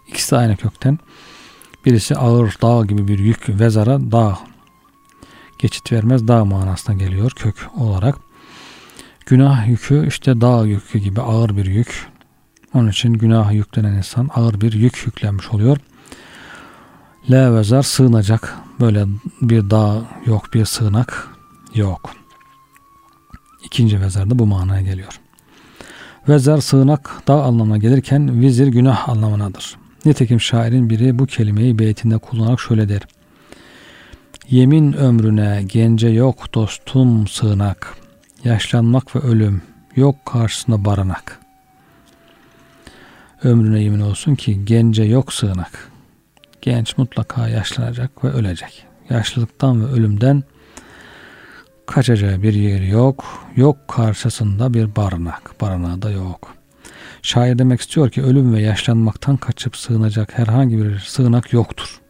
İkisi 0.07 0.31
de 0.31 0.37
aynı 0.37 0.57
kökten. 0.57 0.99
Birisi 1.85 2.15
ağır 2.15 2.57
dağ 2.61 2.85
gibi 2.85 3.07
bir 3.07 3.19
yük 3.19 3.49
vezara 3.49 4.11
dağ 4.11 4.39
geçit 5.59 5.91
vermez 5.91 6.27
dağ 6.27 6.45
manasına 6.45 6.95
geliyor 6.95 7.31
kök 7.31 7.55
olarak. 7.77 8.15
Günah 9.25 9.67
yükü 9.67 10.07
işte 10.07 10.41
dağ 10.41 10.65
yükü 10.65 10.99
gibi 10.99 11.21
ağır 11.21 11.57
bir 11.57 11.65
yük. 11.65 12.07
Onun 12.73 12.89
için 12.89 13.13
günah 13.13 13.53
yüklenen 13.53 13.93
insan 13.93 14.29
ağır 14.35 14.61
bir 14.61 14.73
yük 14.73 15.05
yüklenmiş 15.05 15.49
oluyor. 15.49 15.77
La 17.29 17.55
vezar 17.55 17.83
sığınacak. 17.83 18.55
Böyle 18.79 19.05
bir 19.41 19.69
dağ 19.69 20.01
yok, 20.25 20.53
bir 20.53 20.65
sığınak 20.65 21.27
yok. 21.75 22.11
İkinci 23.63 24.01
vezar 24.01 24.29
da 24.29 24.39
bu 24.39 24.45
manaya 24.45 24.81
geliyor. 24.81 25.19
Vezar 26.29 26.57
sığınak 26.57 27.21
dağ 27.27 27.43
anlamına 27.43 27.77
gelirken 27.77 28.41
vizir 28.41 28.67
günah 28.67 29.09
anlamınadır. 29.09 29.77
Nitekim 30.05 30.41
şairin 30.41 30.89
biri 30.89 31.19
bu 31.19 31.25
kelimeyi 31.25 31.79
beytinde 31.79 32.17
kullanarak 32.17 32.59
şöyle 32.59 32.89
der. 32.89 33.01
Yemin 34.49 34.93
ömrüne 34.93 35.63
gence 35.65 36.07
yok 36.07 36.53
dostum 36.53 37.27
sığınak. 37.27 37.97
Yaşlanmak 38.43 39.15
ve 39.15 39.19
ölüm 39.19 39.61
yok 39.95 40.25
karşısında 40.25 40.85
barınak. 40.85 41.39
Ömrüne 43.43 43.83
yemin 43.83 43.99
olsun 43.99 44.35
ki 44.35 44.65
gence 44.65 45.03
yok 45.03 45.33
sığınak. 45.33 45.91
Genç 46.61 46.97
mutlaka 46.97 47.47
yaşlanacak 47.47 48.23
ve 48.23 48.29
ölecek. 48.29 48.85
Yaşlılıktan 49.09 49.81
ve 49.81 49.91
ölümden 49.91 50.43
kaçacağı 51.85 52.41
bir 52.41 52.53
yer 52.53 52.81
yok. 52.81 53.25
Yok 53.55 53.87
karşısında 53.87 54.73
bir 54.73 54.95
barınak. 54.95 55.61
Barınağı 55.61 56.01
da 56.01 56.11
yok. 56.11 56.55
Şair 57.25 57.59
demek 57.59 57.81
istiyor 57.81 58.09
ki 58.09 58.23
ölüm 58.23 58.53
ve 58.53 58.61
yaşlanmaktan 58.61 59.37
kaçıp 59.37 59.77
sığınacak 59.77 60.37
herhangi 60.37 60.77
bir 60.77 60.99
sığınak 60.99 61.53
yoktur. 61.53 62.01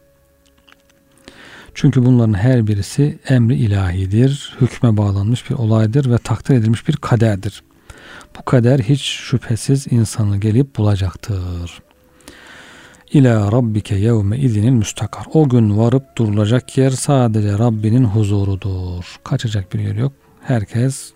Çünkü 1.74 2.04
bunların 2.04 2.34
her 2.34 2.66
birisi 2.66 3.18
emri 3.28 3.54
ilahidir, 3.54 4.56
hükme 4.60 4.96
bağlanmış 4.96 5.50
bir 5.50 5.54
olaydır 5.54 6.10
ve 6.10 6.18
takdir 6.18 6.54
edilmiş 6.54 6.88
bir 6.88 6.96
kaderdir. 6.96 7.62
Bu 8.38 8.44
kader 8.44 8.78
hiç 8.78 9.02
şüphesiz 9.02 9.86
insanı 9.92 10.36
gelip 10.36 10.76
bulacaktır. 10.76 11.82
İlâ 13.12 13.52
rabbike 13.52 13.96
yevme 13.96 14.38
izinin 14.38 14.74
müstakar. 14.74 15.24
O 15.34 15.48
gün 15.48 15.78
varıp 15.78 16.16
durulacak 16.18 16.78
yer 16.78 16.90
sadece 16.90 17.58
Rabbinin 17.58 18.04
huzurudur. 18.04 19.16
Kaçacak 19.24 19.72
bir 19.74 19.78
yer 19.78 19.94
yok. 19.94 20.12
Herkes 20.40 21.15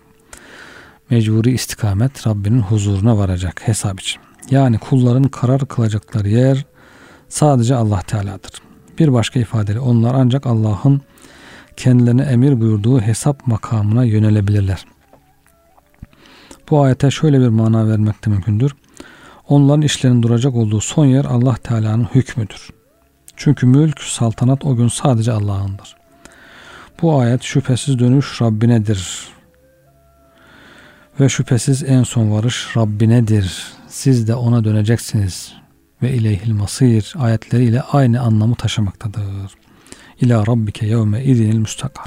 mecburi 1.11 1.51
istikamet 1.51 2.27
Rabbinin 2.27 2.61
huzuruna 2.61 3.17
varacak 3.17 3.67
hesap 3.67 3.99
için. 3.99 4.21
Yani 4.49 4.77
kulların 4.77 5.23
karar 5.23 5.67
kılacakları 5.67 6.29
yer 6.29 6.65
sadece 7.29 7.75
Allah 7.75 8.01
Teala'dır. 8.01 8.51
Bir 8.99 9.13
başka 9.13 9.39
ifadeyle 9.39 9.79
onlar 9.79 10.13
ancak 10.15 10.47
Allah'ın 10.47 11.01
kendilerine 11.77 12.21
emir 12.21 12.61
buyurduğu 12.61 13.01
hesap 13.01 13.47
makamına 13.47 14.03
yönelebilirler. 14.03 14.85
Bu 16.69 16.81
ayete 16.81 17.11
şöyle 17.11 17.39
bir 17.39 17.47
mana 17.47 17.87
vermek 17.87 18.25
de 18.25 18.29
mümkündür. 18.29 18.75
Onların 19.47 19.81
işlerinin 19.81 20.23
duracak 20.23 20.55
olduğu 20.55 20.81
son 20.81 21.05
yer 21.05 21.25
Allah 21.25 21.55
Teala'nın 21.55 22.07
hükmüdür. 22.15 22.69
Çünkü 23.35 23.65
mülk, 23.65 24.01
saltanat 24.01 24.65
o 24.65 24.75
gün 24.75 24.87
sadece 24.87 25.31
Allah'ındır. 25.31 25.95
Bu 27.01 27.19
ayet 27.19 27.43
şüphesiz 27.43 27.99
dönüş 27.99 28.41
Rabbinedir. 28.41 29.31
Ve 31.19 31.29
şüphesiz 31.29 31.83
en 31.83 32.03
son 32.03 32.31
varış 32.31 32.77
Rabbinedir. 32.77 33.63
Siz 33.87 34.27
de 34.27 34.35
ona 34.35 34.63
döneceksiniz. 34.63 35.53
Ve 36.01 36.13
ileyhil 36.13 36.53
masir 36.53 37.13
ayetleriyle 37.19 37.81
aynı 37.81 38.21
anlamı 38.21 38.55
taşımaktadır. 38.55 39.51
İlâ 40.21 40.47
rabbike 40.47 40.85
yevme 40.85 41.23
idinil 41.23 41.57
müstakar. 41.57 42.05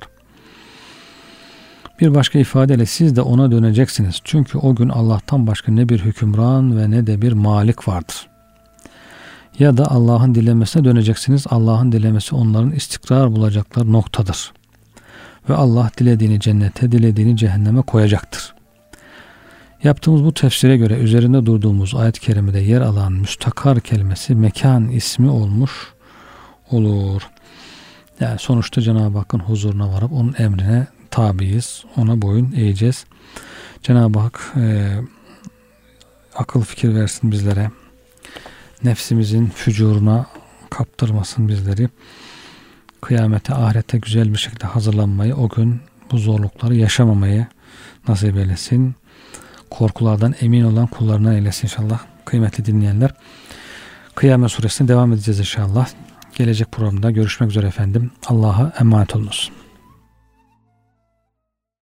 Bir 2.00 2.14
başka 2.14 2.38
ifadeyle 2.38 2.86
siz 2.86 3.16
de 3.16 3.20
ona 3.20 3.50
döneceksiniz. 3.50 4.20
Çünkü 4.24 4.58
o 4.58 4.74
gün 4.74 4.88
Allah'tan 4.88 5.46
başka 5.46 5.72
ne 5.72 5.88
bir 5.88 5.98
hükümran 5.98 6.78
ve 6.78 6.90
ne 6.90 7.06
de 7.06 7.22
bir 7.22 7.32
malik 7.32 7.88
vardır. 7.88 8.26
Ya 9.58 9.76
da 9.76 9.90
Allah'ın 9.90 10.34
dilemesine 10.34 10.84
döneceksiniz. 10.84 11.44
Allah'ın 11.50 11.92
dilemesi 11.92 12.34
onların 12.34 12.70
istikrar 12.70 13.32
bulacakları 13.32 13.92
noktadır. 13.92 14.52
Ve 15.48 15.54
Allah 15.54 15.90
dilediğini 15.98 16.40
cennete, 16.40 16.92
dilediğini 16.92 17.36
cehenneme 17.36 17.82
koyacaktır. 17.82 18.53
Yaptığımız 19.84 20.24
bu 20.24 20.34
tefsire 20.34 20.76
göre 20.76 20.94
üzerinde 20.94 21.46
durduğumuz 21.46 21.94
ayet-i 21.94 22.20
kerimede 22.20 22.60
yer 22.60 22.80
alan 22.80 23.12
müstakar 23.12 23.80
kelimesi 23.80 24.34
mekan 24.34 24.88
ismi 24.88 25.30
olmuş 25.30 25.72
olur. 26.70 27.22
Yani 28.20 28.38
sonuçta 28.38 28.80
Cenab-ı 28.80 29.18
Hakk'ın 29.18 29.38
huzuruna 29.38 29.92
varıp 29.92 30.12
onun 30.12 30.34
emrine 30.38 30.86
tabiiz. 31.10 31.84
Ona 31.96 32.22
boyun 32.22 32.52
eğeceğiz. 32.56 33.04
Cenab-ı 33.82 34.18
Hak 34.18 34.52
e, 34.56 34.94
akıl 36.34 36.60
fikir 36.60 36.94
versin 36.94 37.32
bizlere. 37.32 37.70
Nefsimizin 38.84 39.46
fücuruna 39.46 40.26
kaptırmasın 40.70 41.48
bizleri. 41.48 41.88
Kıyamete, 43.00 43.54
ahirete 43.54 43.98
güzel 43.98 44.32
bir 44.32 44.38
şekilde 44.38 44.66
hazırlanmayı, 44.66 45.34
o 45.36 45.48
gün 45.48 45.80
bu 46.10 46.18
zorlukları 46.18 46.74
yaşamamayı 46.74 47.46
nasip 48.08 48.36
eylesin. 48.36 48.94
Korkulardan 49.70 50.34
emin 50.40 50.64
olan 50.64 50.86
kullarına 50.86 51.34
eylesin 51.34 51.66
inşallah. 51.66 52.00
Kıymetli 52.24 52.64
dinleyenler. 52.64 53.10
Kıyamet 54.14 54.50
suresine 54.50 54.88
devam 54.88 55.12
edeceğiz 55.12 55.38
inşallah. 55.38 55.88
Gelecek 56.34 56.72
programda 56.72 57.10
görüşmek 57.10 57.50
üzere 57.50 57.66
efendim. 57.66 58.10
Allah'a 58.26 58.72
emanet 58.80 59.16
olunuz. 59.16 59.50